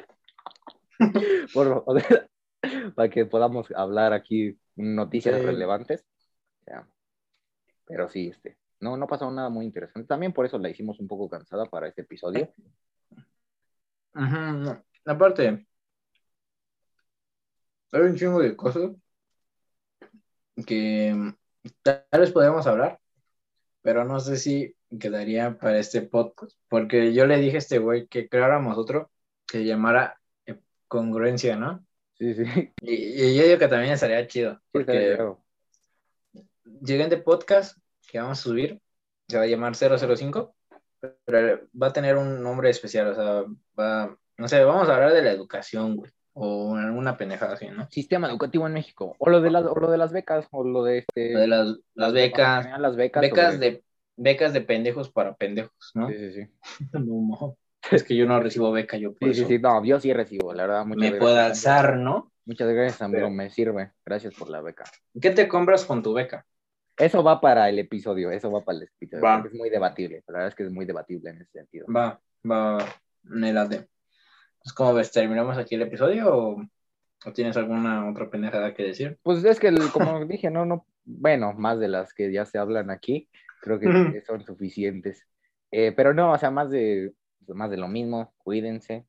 Por- 1.54 1.84
o 1.86 1.98
sea, 1.98 2.28
para 2.96 3.10
que 3.10 3.26
podamos 3.26 3.72
hablar 3.72 4.12
aquí 4.12 4.60
noticias 4.76 5.40
Sí. 5.40 5.46
relevantes. 5.46 6.06
O 6.62 6.64
sea, 6.66 6.88
pero 7.86 8.10
sí, 8.10 8.28
este, 8.28 8.58
no, 8.82 8.98
no 8.98 9.08
pasó 9.08 9.32
nada 9.32 9.48
muy 9.48 9.66
interesante. 9.66 10.06
También 10.06 10.34
por 10.34 10.46
eso 10.46 10.58
la 10.58 10.70
hicimos 10.70 11.00
un 11.00 11.08
poco 11.08 11.30
cansada 11.30 11.66
para 11.68 11.88
este 11.88 12.02
episodio. 12.02 12.54
Ajá, 14.14 14.52
no. 14.52 14.84
Aparte, 15.06 15.66
hay 17.92 18.02
un 18.02 18.16
chingo 18.18 18.42
de 18.42 18.58
cosas 18.58 18.92
que 20.66 21.34
tal 21.84 22.04
vez 22.20 22.32
podríamos 22.32 22.68
hablar, 22.68 23.00
pero 23.82 24.06
no 24.06 24.20
sé 24.20 24.38
si 24.38 24.76
quedaría 25.00 25.58
para 25.58 25.80
este 25.80 26.02
podcast, 26.02 26.58
porque 26.68 27.14
yo 27.14 27.26
le 27.26 27.38
dije 27.38 27.56
a 27.58 27.60
este 27.60 27.80
güey 27.80 28.08
que 28.08 28.28
creáramos 28.30 28.78
otro 28.78 29.12
que 29.48 29.66
llamara 29.66 30.20
eh, 30.46 30.60
congruencia, 30.88 31.56
¿no? 31.56 31.86
Sí, 32.18 32.34
sí. 32.34 32.44
Y, 32.82 32.94
y 33.24 33.36
yo 33.38 33.44
digo 33.44 33.58
que 33.60 33.68
también 33.68 33.94
estaría 33.94 34.28
chido, 34.28 34.56
Sí, 34.56 34.60
porque 34.72 35.16
claro. 35.16 35.44
siguiente 36.86 37.18
podcast 37.18 37.78
que 38.08 38.20
vamos 38.20 38.40
a 38.40 38.44
subir 38.44 38.82
se 39.28 39.38
va 39.38 39.44
a 39.44 39.48
llamar 39.48 39.76
005, 39.76 40.56
pero 41.26 41.68
va 41.82 41.88
a 41.88 41.94
tener 41.94 42.18
un 42.18 42.42
nombre 42.42 42.70
especial, 42.70 43.08
o 43.10 43.16
sea, 43.16 43.44
va, 43.80 44.18
no 44.38 44.48
sé, 44.48 44.64
vamos 44.64 44.90
a 44.90 44.96
hablar 44.96 45.14
de 45.14 45.22
la 45.22 45.32
educación, 45.32 45.96
güey, 45.96 46.12
o 46.42 46.76
alguna 46.76 47.18
pendejada 47.18 47.54
así, 47.54 47.68
¿no? 47.68 47.88
Sistema 47.92 48.30
educativo 48.30 48.66
en 48.66 48.74
México. 48.74 49.16
O 49.20 49.30
lo 49.30 49.42
de 49.42 49.52
las, 49.52 49.66
o 49.66 49.76
lo 49.78 49.92
de 49.92 49.98
las 49.98 50.14
becas, 50.14 50.48
o 50.52 50.64
lo 50.64 50.84
de 50.84 51.00
este. 51.00 51.34
Lo 51.34 51.40
de 51.40 51.48
las, 51.48 51.78
las 51.96 52.14
becas, 52.14 52.80
Las 52.80 52.96
becas. 52.96 53.22
becas 53.22 53.60
de, 53.60 53.84
becas 54.16 54.54
de 54.54 54.62
pendejos 54.62 55.10
para 55.10 55.36
pendejos, 55.36 55.92
¿no? 55.96 56.08
Sí, 56.10 56.16
sí, 56.18 56.32
sí. 56.34 56.48
No. 56.94 57.58
Es 57.92 58.04
que 58.04 58.16
yo 58.16 58.26
no 58.26 58.40
recibo 58.40 58.72
beca, 58.72 58.98
yo 58.98 59.14
por 59.14 59.30
Sí, 59.30 59.36
sí, 59.36 59.42
eso 59.42 59.50
sí. 59.50 59.60
No, 59.60 59.84
yo 59.86 60.00
sí 60.00 60.14
recibo, 60.14 60.54
la 60.54 60.68
verdad. 60.68 60.86
Muchas 60.86 61.00
me 61.02 61.08
gracias, 61.10 61.22
puedo 61.22 61.40
alzar, 61.40 61.98
¿no? 61.98 62.32
Muchas 62.46 62.70
gracias, 62.70 63.02
amigo. 63.02 63.20
Pero- 63.20 63.30
Me 63.32 63.50
sirve. 63.50 63.92
Gracias 64.06 64.34
por 64.34 64.50
la 64.50 64.62
beca. 64.62 64.84
¿Qué 65.20 65.32
te 65.32 65.48
compras 65.48 65.86
con 65.86 66.04
tu 66.04 66.14
beca? 66.14 66.46
Eso 66.98 67.24
va 67.24 67.40
para 67.40 67.70
el 67.70 67.80
episodio. 67.80 68.32
Eso 68.32 68.52
va 68.52 68.62
para 68.64 68.80
el 68.80 68.84
episodio. 68.84 69.24
Va. 69.24 69.44
Es 69.46 69.54
muy 69.54 69.70
debatible. 69.70 70.24
La 70.28 70.34
verdad 70.34 70.48
es 70.50 70.56
que 70.56 70.64
es 70.64 70.72
muy 70.72 70.86
debatible 70.86 71.30
en 71.30 71.42
ese 71.42 71.52
sentido. 71.52 71.86
Va, 71.88 72.20
va, 72.50 72.78
va, 72.78 72.86
Pues, 74.70 74.76
¿cómo 74.76 74.94
ves? 74.94 75.12
¿Terminamos 75.12 75.58
aquí 75.58 75.74
el 75.74 75.82
episodio 75.82 76.32
o, 76.32 76.64
o 77.26 77.34
tienes 77.34 77.58
alguna 77.58 78.08
otra 78.08 78.30
pendejada 78.30 78.72
que 78.76 78.84
decir? 78.84 79.18
Pues 79.24 79.44
es 79.44 79.60
que, 79.60 79.74
como 79.92 80.24
dije, 80.28 80.52
no, 80.52 80.64
no. 80.64 80.86
Bueno, 81.06 81.54
más 81.54 81.80
de 81.80 81.88
las 81.88 82.14
que 82.14 82.32
ya 82.32 82.46
se 82.46 82.60
hablan 82.60 82.92
aquí. 82.92 83.28
Creo 83.62 83.80
que 83.80 84.22
son 84.28 84.46
suficientes. 84.46 85.26
Eh, 85.72 85.92
pero 85.92 86.14
no, 86.14 86.34
o 86.34 86.38
sea, 86.38 86.52
más 86.52 86.70
de, 86.70 87.14
más 87.48 87.72
de 87.72 87.78
lo 87.78 87.88
mismo. 87.88 88.32
Cuídense. 88.38 89.08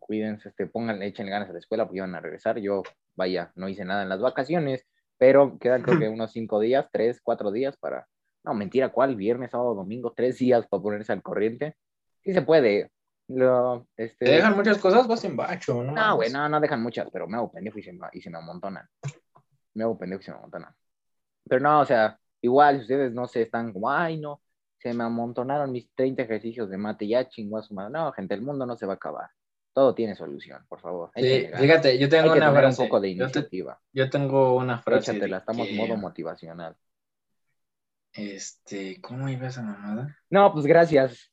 Cuídense, 0.00 0.48
este, 0.48 0.66
pongan, 0.66 1.00
echen 1.04 1.30
ganas 1.30 1.48
a 1.50 1.52
la 1.52 1.60
escuela 1.60 1.86
porque 1.86 2.00
van 2.00 2.16
a 2.16 2.20
regresar. 2.20 2.58
Yo, 2.58 2.82
vaya, 3.14 3.52
no 3.54 3.68
hice 3.68 3.84
nada 3.84 4.02
en 4.02 4.08
las 4.08 4.20
vacaciones, 4.20 4.84
pero 5.16 5.60
quedan 5.60 5.82
creo 5.82 6.00
que 6.00 6.08
unos 6.08 6.32
cinco 6.32 6.58
días, 6.58 6.88
tres, 6.90 7.20
cuatro 7.22 7.52
días 7.52 7.76
para. 7.76 8.08
No, 8.42 8.52
mentira, 8.52 8.88
¿cuál? 8.88 9.14
Viernes, 9.14 9.52
sábado, 9.52 9.76
domingo, 9.76 10.12
tres 10.12 10.38
días 10.38 10.66
para 10.66 10.82
ponerse 10.82 11.12
al 11.12 11.22
corriente. 11.22 11.76
Sí 12.24 12.32
se 12.32 12.42
puede. 12.42 12.90
Lo, 13.28 13.86
este... 13.96 14.24
¿Te 14.24 14.32
dejan 14.32 14.56
muchas 14.56 14.78
cosas? 14.78 15.06
Vas 15.06 15.22
en 15.24 15.36
bacho, 15.36 15.82
¿no? 15.82 15.92
No, 15.92 16.16
güey, 16.16 16.30
no, 16.30 16.48
no 16.48 16.60
dejan 16.60 16.82
muchas, 16.82 17.08
pero 17.12 17.28
me 17.28 17.36
hago 17.36 17.52
pendejo 17.52 17.78
y 17.78 17.82
se 17.82 17.92
me, 17.92 18.06
y 18.12 18.20
se 18.20 18.30
me 18.30 18.38
amontonan. 18.38 18.88
Me 19.74 19.84
hago 19.84 19.98
pendejo 19.98 20.22
y 20.22 20.24
se 20.24 20.30
me 20.30 20.38
amontonan. 20.38 20.74
Pero 21.48 21.60
no, 21.60 21.80
o 21.80 21.84
sea, 21.84 22.18
igual 22.40 22.76
si 22.76 22.82
ustedes 22.82 23.12
no 23.12 23.26
se 23.26 23.42
están 23.42 23.72
como, 23.72 23.90
ay, 23.90 24.18
no, 24.18 24.42
se 24.78 24.94
me 24.94 25.04
amontonaron 25.04 25.72
mis 25.72 25.90
30 25.94 26.22
ejercicios 26.22 26.70
de 26.70 26.78
mate, 26.78 27.06
ya 27.06 27.28
chingó 27.28 27.58
a 27.58 27.62
su 27.62 27.74
madre. 27.74 27.92
No, 27.92 28.12
gente, 28.12 28.34
el 28.34 28.42
mundo 28.42 28.64
no 28.64 28.76
se 28.76 28.86
va 28.86 28.94
a 28.94 28.96
acabar. 28.96 29.28
Todo 29.74 29.94
tiene 29.94 30.14
solución, 30.14 30.64
por 30.68 30.80
favor. 30.80 31.10
Sí, 31.14 31.48
fíjate, 31.54 31.98
yo 31.98 32.08
tengo 32.08 32.32
una 32.32 32.50
frase. 32.50 32.82
un 32.82 32.88
poco 32.88 33.00
de 33.00 33.14
yo, 33.14 33.26
te- 33.26 33.38
iniciativa. 33.38 33.80
yo 33.92 34.10
tengo 34.10 34.56
una 34.56 34.78
frase. 34.78 35.12
Échatela, 35.12 35.38
estamos 35.38 35.66
que, 35.66 35.74
modo 35.74 35.96
motivacional. 35.96 36.76
Este, 38.12 39.00
¿cómo 39.00 39.28
iba 39.28 39.48
esa 39.48 39.62
mamada? 39.62 40.16
No, 40.30 40.52
pues 40.52 40.66
gracias. 40.66 41.30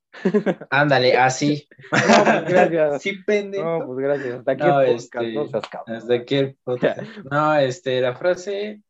Ándale, 0.70 1.18
así. 1.18 1.68
No, 1.92 2.24
pues 2.24 2.46
gracias. 2.46 3.02
Sí, 3.02 3.14
pendejo. 3.26 3.80
No, 3.80 3.86
pues 3.86 4.00
gracias. 4.00 4.40
Hasta 4.40 4.52
aquí 4.52 4.64
No, 4.64 4.82
el 4.82 4.96
podcast, 4.96 5.16
este, 5.16 5.34
no 5.34 5.48
seas 5.48 5.68
cabrón. 5.70 5.96
Hasta 5.96 6.14
aquí 6.14 6.36
el 6.36 6.56
podcast. 6.64 7.00
No, 7.32 7.56
este, 7.56 8.02
la 8.02 8.16
frase 8.16 8.82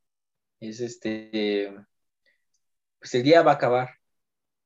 es 0.59 0.79
este, 0.79 1.75
pues 2.99 3.13
el 3.15 3.23
día 3.23 3.41
va 3.41 3.51
a 3.51 3.55
acabar, 3.55 3.89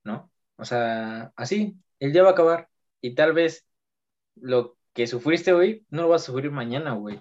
¿no? 0.03 0.31
O 0.57 0.65
sea, 0.65 1.31
así, 1.35 1.77
el 1.99 2.13
día 2.13 2.23
va 2.23 2.29
a 2.29 2.33
acabar. 2.33 2.69
Y 3.01 3.15
tal 3.15 3.33
vez 3.33 3.65
lo 4.35 4.77
que 4.93 5.07
sufriste 5.07 5.53
hoy 5.53 5.85
no 5.89 6.03
lo 6.03 6.09
vas 6.09 6.23
a 6.23 6.25
sufrir 6.25 6.51
mañana, 6.51 6.93
güey, 6.93 7.19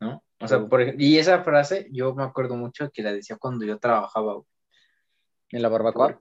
¿no? 0.00 0.24
O 0.40 0.48
sea, 0.48 0.64
por 0.66 0.80
ejemplo, 0.80 1.04
y 1.04 1.18
esa 1.18 1.42
frase 1.42 1.88
yo 1.90 2.14
me 2.14 2.22
acuerdo 2.22 2.56
mucho 2.56 2.90
que 2.90 3.02
la 3.02 3.12
decía 3.12 3.36
cuando 3.36 3.64
yo 3.64 3.78
trabajaba, 3.78 4.34
güey. 4.34 4.46
¿En 5.50 5.62
la 5.62 5.68
barbacoa? 5.68 6.20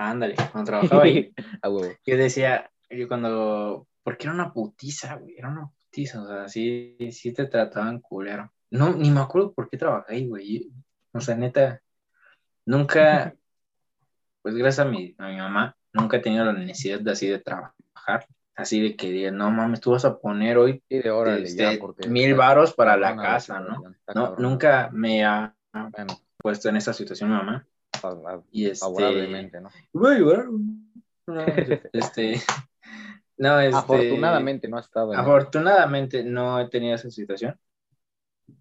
Ándale, 0.00 0.34
cuando 0.50 0.64
trabajaba 0.64 1.02
ahí. 1.02 1.30
A 1.62 1.68
huevo. 1.68 1.92
Yo 2.06 2.16
decía, 2.16 2.70
yo 2.88 3.06
cuando, 3.06 3.86
porque 4.02 4.24
era 4.24 4.32
una 4.32 4.50
putiza, 4.50 5.16
güey, 5.16 5.36
era 5.36 5.50
una 5.50 5.68
putiza, 5.68 6.22
o 6.22 6.26
sea, 6.26 6.48
sí, 6.48 6.96
sí 7.12 7.34
te 7.34 7.44
trataban 7.44 8.00
culero. 8.00 8.50
No, 8.70 8.94
ni 8.94 9.10
me 9.10 9.20
acuerdo 9.20 9.52
por 9.52 9.68
qué 9.68 9.76
trabajé 9.76 10.14
ahí, 10.14 10.26
güey. 10.26 10.72
O 11.12 11.20
sea, 11.20 11.36
neta, 11.36 11.82
nunca, 12.64 13.34
pues 14.42 14.54
gracias 14.54 14.86
a 14.86 14.90
mi, 14.90 15.14
a 15.18 15.28
mi 15.28 15.36
mamá, 15.36 15.76
nunca 15.92 16.16
he 16.16 16.20
tenido 16.20 16.46
la 16.46 16.54
necesidad 16.54 17.00
de 17.00 17.10
así 17.10 17.26
de 17.28 17.40
trabajar, 17.40 18.26
así 18.54 18.80
de 18.80 18.96
que 18.96 19.10
diga, 19.10 19.30
no 19.32 19.50
mames, 19.50 19.82
tú 19.82 19.90
vas 19.90 20.06
a 20.06 20.18
poner 20.18 20.56
hoy 20.56 20.82
Sí, 20.88 20.98
de 20.98 21.10
órale, 21.10 21.42
este, 21.42 21.78
ya, 21.78 22.08
mil 22.08 22.34
varos 22.34 22.72
para 22.72 22.96
la 22.96 23.16
casa, 23.16 23.60
¿no? 23.60 23.84
No, 24.14 24.36
nunca 24.38 24.88
me 24.94 25.26
ha 25.26 25.54
Bueno, 25.74 26.18
puesto 26.38 26.70
en 26.70 26.76
esa 26.76 26.94
situación 26.94 27.28
mi 27.28 27.36
mamá. 27.36 27.66
Y 28.50 28.66
este, 28.66 28.84
favorablemente, 28.84 29.60
¿no? 29.60 29.70
Voy 29.92 30.14
a 30.14 30.18
llorar, 30.18 30.46
güey. 30.48 30.62
No, 31.26 31.44
este, 31.92 32.40
no, 33.36 33.60
este, 33.60 33.76
Afortunadamente 33.76 34.68
no 34.68 34.76
ha 34.76 34.80
estado 34.80 35.12
en 35.12 35.20
Afortunadamente 35.20 36.24
no 36.24 36.60
he 36.60 36.68
tenido 36.68 36.94
esa 36.94 37.10
situación. 37.10 37.58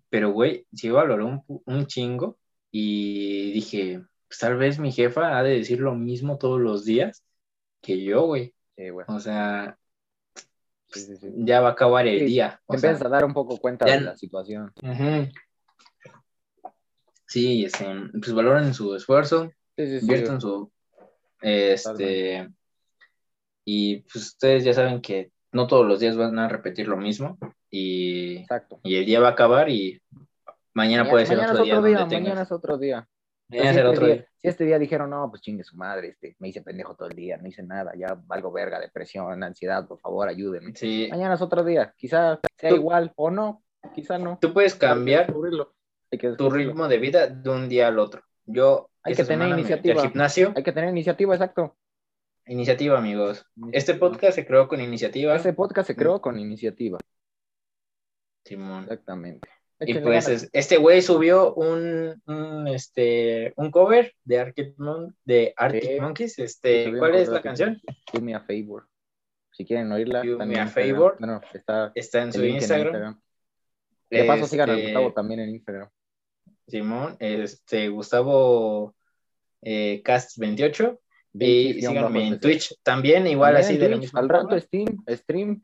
Pero, 0.10 0.32
güey, 0.32 0.66
sí 0.74 0.90
valoró 0.90 1.28
un, 1.28 1.62
un 1.66 1.86
chingo 1.86 2.38
y 2.72 3.52
dije, 3.52 4.04
pues 4.28 4.40
tal 4.40 4.58
vez 4.58 4.80
mi 4.80 4.92
jefa 4.92 5.38
ha 5.38 5.44
de 5.44 5.58
decir 5.58 5.80
lo 5.80 5.96
mismo 5.96 6.38
todos 6.38 6.60
los 6.60 6.86
días 6.86 7.24
que 7.82 8.04
yo, 8.04 8.24
güey. 8.26 8.54
Sí, 8.76 8.90
güey. 8.90 9.06
O 9.10 9.20
sea, 9.20 9.78
Sí, 10.92 11.02
sí, 11.02 11.18
sí. 11.18 11.28
ya 11.38 11.62
va 11.62 11.70
a 11.70 11.72
acabar 11.74 12.08
el 12.08 12.20
Sí, 12.20 12.26
día. 12.26 12.60
O 12.66 12.74
Te 12.74 12.80
sea, 12.80 12.92
empiezas 12.92 13.06
a 13.06 13.10
dar 13.10 13.26
un 13.26 13.34
poco 13.34 13.58
cuenta 13.58 13.86
ya 13.86 13.94
de 13.96 14.02
la 14.02 14.16
situación. 14.18 14.72
ujú. 14.82 15.32
Sí, 17.30 17.64
este, 17.66 17.86
pues 18.12 18.34
valoren 18.34 18.74
su 18.74 18.96
esfuerzo, 18.96 19.52
Sí, 19.78 19.86
sí, 19.88 19.98
inviertan 20.02 20.42
su, 20.42 20.72
este, 21.42 22.50
y 23.66 24.02
pues 24.02 24.16
ustedes 24.16 24.64
ya 24.64 24.74
saben 24.74 25.00
que 25.02 25.32
no 25.52 25.68
todos 25.68 25.86
los 25.86 26.00
días 26.00 26.18
van 26.18 26.38
a 26.40 26.48
repetir 26.50 26.88
lo 26.88 26.98
mismo 26.98 27.38
y, 27.70 28.38
Exacto. 28.38 28.80
y 28.84 28.96
el 28.98 29.06
día 29.06 29.20
va 29.20 29.30
a 29.30 29.32
acabar 29.32 29.70
y 29.70 30.02
mañana, 30.74 31.10
puede 31.10 31.26
ser 31.26 31.38
mañana 31.38 31.54
otro 31.54 31.64
es 31.64 31.68
día. 31.68 31.78
otro 31.78 31.88
día, 31.88 32.00
donde 32.00 32.16
tengas- 32.16 32.24
mañana 32.30 32.42
es 32.44 32.52
otro 32.52 32.78
día. 32.78 33.08
mañana 33.48 33.72
si, 33.74 33.78
este 33.80 33.88
otro 33.90 34.06
día, 34.06 34.16
día. 34.16 34.28
si 34.38 34.48
este 34.48 34.66
día 34.66 34.80
dijeron, 34.80 35.10
no, 35.12 35.30
pues 35.30 35.42
chingue 35.42 35.64
su 35.64 35.76
madre, 35.78 36.10
este, 36.10 36.36
me 36.40 36.50
hice 36.50 36.62
pendejo 36.62 36.96
todo 36.96 37.10
el 37.10 37.16
día, 37.16 37.38
no 37.38 37.48
hice 37.48 37.64
nada, 37.64 37.94
ya 37.98 38.20
valgo 38.26 38.52
verga, 38.52 38.80
depresión, 38.80 39.44
ansiedad, 39.44 39.88
por 39.88 40.00
favor, 40.00 40.28
ayúdenme. 40.28 40.76
Sí, 40.76 41.08
Mañana 41.12 41.36
es 41.36 41.42
otro 41.42 41.64
día, 41.64 41.94
quizá 41.96 42.40
sea 42.58 42.70
Tú- 42.72 42.76
igual 42.76 43.14
o 43.16 43.30
no, 43.32 43.64
quizá 43.94 44.18
no. 44.18 44.38
tú 44.42 44.52
puedes 44.52 44.76
cambiar 44.76 45.32
Hay 46.12 46.18
que 46.20 46.30
tu 46.34 46.50
ritmo 46.50 46.88
de 46.88 46.98
vida 46.98 47.28
de 47.28 47.50
un 47.50 47.70
día 47.70 47.88
al 47.88 48.00
otro. 48.00 48.24
Yo 48.46 48.90
Hay 49.04 49.14
que 49.16 49.24
tener 49.24 49.48
iniciativa. 49.50 50.02
gimnasio. 50.02 50.54
Hay 50.56 50.64
que 50.64 50.72
tener 50.72 50.90
iniciativa, 50.90 51.36
exacto. 51.36 51.78
Iniciativa, 52.48 52.98
amigos. 52.98 53.46
Este 53.72 53.94
podcast 53.94 54.34
se 54.36 54.46
creó 54.46 54.68
con 54.68 54.82
iniciativa. 54.82 55.36
Ese 55.36 55.54
podcast 55.54 55.86
se 55.88 55.96
creó 55.96 56.20
con 56.20 56.40
iniciativa, 56.40 56.98
Simón. 58.44 58.84
exactamente. 58.84 59.48
Y 59.82 59.94
pues 59.94 60.26
ganas. 60.28 60.50
este 60.52 60.78
güey 60.78 61.02
subió 61.02 61.54
un, 61.54 62.22
un, 62.26 62.68
este, 62.68 63.54
un 63.56 63.72
cover 63.72 64.14
de 64.26 64.40
Arctic, 64.40 64.74
Mon- 64.78 65.16
de 65.24 65.54
Arctic 65.56 65.84
Sí. 65.84 66.02
Monkeys. 66.02 66.40
Este, 66.40 66.98
¿Cuál 66.98 67.16
es 67.16 67.30
la 67.30 67.42
canción? 67.42 67.80
Do 68.12 68.20
me 68.20 68.34
a 68.36 68.42
favor. 68.42 68.88
Si 69.52 69.64
quieren 69.66 69.90
oírla, 69.92 70.22
Do 70.24 70.38
me 70.40 70.60
a 70.60 70.64
Instagram. 70.64 70.94
favor. 70.96 71.16
Bueno, 71.20 71.40
está 71.54 71.92
Está 71.96 72.24
en 72.24 72.34
su 72.34 72.40
link 72.42 72.56
en 72.56 72.62
Instagram. 72.62 73.22
De 74.10 74.24
paso, 74.26 74.48
sigan 74.48 74.70
a 74.70 74.74
Este, 74.74 74.84
Gustavo 74.86 75.14
también 75.14 75.40
en 75.42 75.50
Instagram. 75.52 75.90
Simón, 76.70 77.16
este, 77.20 77.90
Gustavo 77.90 78.96
eh, 79.62 80.02
Cast 80.04 80.38
28. 80.38 81.00
Y 81.34 81.74
síganme 81.82 82.28
en. 82.28 82.40
Twitch 82.40 82.76
también, 82.82 83.28
igual 83.28 83.54
También 83.54 83.70
así 83.70 83.78
de 83.78 83.90
la 83.90 83.98
misma 83.98 84.20
Al 84.20 84.30
rato. 84.30 84.60
Steam, 84.60 85.04
stream. 85.08 85.62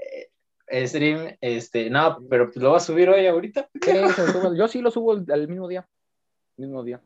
Stream, 0.68 1.36
este, 1.42 1.90
no, 1.90 2.20
pero 2.30 2.50
lo 2.56 2.72
va 2.72 2.78
a 2.78 2.80
subir 2.80 3.10
hoy 3.10 3.26
ahorita. 3.28 3.70
Sí, 3.82 3.92
Yo 4.58 4.68
sí 4.68 4.82
lo 4.82 4.92
subo 4.92 5.14
el- 5.14 5.32
al 5.32 5.48
mismo 5.48 5.68
día. 5.68 5.88
Mismo 6.58 6.84
día. 6.84 7.02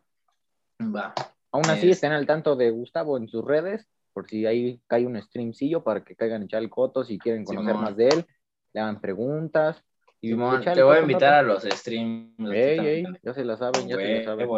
Va. 0.81 1.13
Aún 1.51 1.65
así, 1.69 1.87
Es- 1.89 1.97
estén 1.97 2.11
al 2.11 2.25
tanto 2.25 2.55
de 2.55 2.69
Gustavo 2.71 3.17
en 3.17 3.27
sus 3.27 3.43
redes, 3.43 3.85
por 4.13 4.27
si 4.29 4.45
ahí 4.45 4.79
cae 4.87 5.05
un 5.05 5.21
streamcillo 5.21 5.83
para 5.83 6.03
que 6.03 6.15
caigan 6.15 6.41
a 6.41 6.45
echar 6.45 6.61
el 6.61 6.69
coto, 6.69 7.03
si 7.03 7.17
quieren 7.17 7.43
conocer 7.43 7.71
Simón. 7.71 7.83
más 7.83 7.95
de 7.97 8.07
él, 8.09 8.25
le 8.73 8.81
hagan 8.81 9.01
preguntas. 9.01 9.83
Y 10.21 10.29
te 10.29 10.83
voy 10.83 10.95
a 10.95 10.99
un 10.99 11.03
invitar 11.03 11.33
a 11.33 11.41
los 11.41 11.63
streams. 11.63 12.33
Ey, 12.51 12.79
ey, 12.79 13.03
ya 13.23 13.33
se 13.33 13.45
la 13.45 13.55
saben, 13.57 13.87
ya 13.87 13.95
se 13.95 14.15
la 14.19 14.23
saben. 14.25 14.49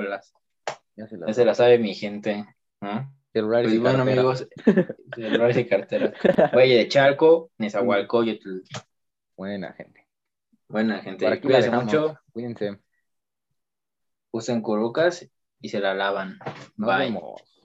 Ya 0.95 1.08
se 1.08 1.17
la 1.17 1.28
Ya 1.28 1.34
se 1.34 1.45
la 1.45 1.54
sabe 1.56 1.78
mi 1.80 1.93
gente. 1.93 2.45
¿no? 2.82 3.13
Celulares 3.34 3.67
Pues 3.67 3.76
y 3.76 3.78
bueno, 3.78 4.00
cartera. 4.00 4.19
amigos, 4.21 4.47
celulares 5.15 5.58
y 5.58 5.65
carteras. 5.65 6.13
Valle 6.54 6.76
de 6.78 6.88
Chalco, 6.88 7.52
Nezahualcóyotl. 7.60 8.62
Buena 9.38 9.71
gente. 9.74 10.08
Buena 10.67 11.00
gente. 11.00 11.26
Por 11.26 11.34
aquí 11.34 11.47
la 11.47 11.60
Cuídense 11.60 11.71
mucho, 11.86 12.19
Cuídense. 12.34 12.80
usen 14.32 14.62
curucas 14.62 15.30
y 15.62 15.69
se 15.69 15.80
la 15.80 15.93
lavan. 15.93 16.39
Nos 16.78 16.89
Bye. 16.89 17.06
vemos. 17.06 17.61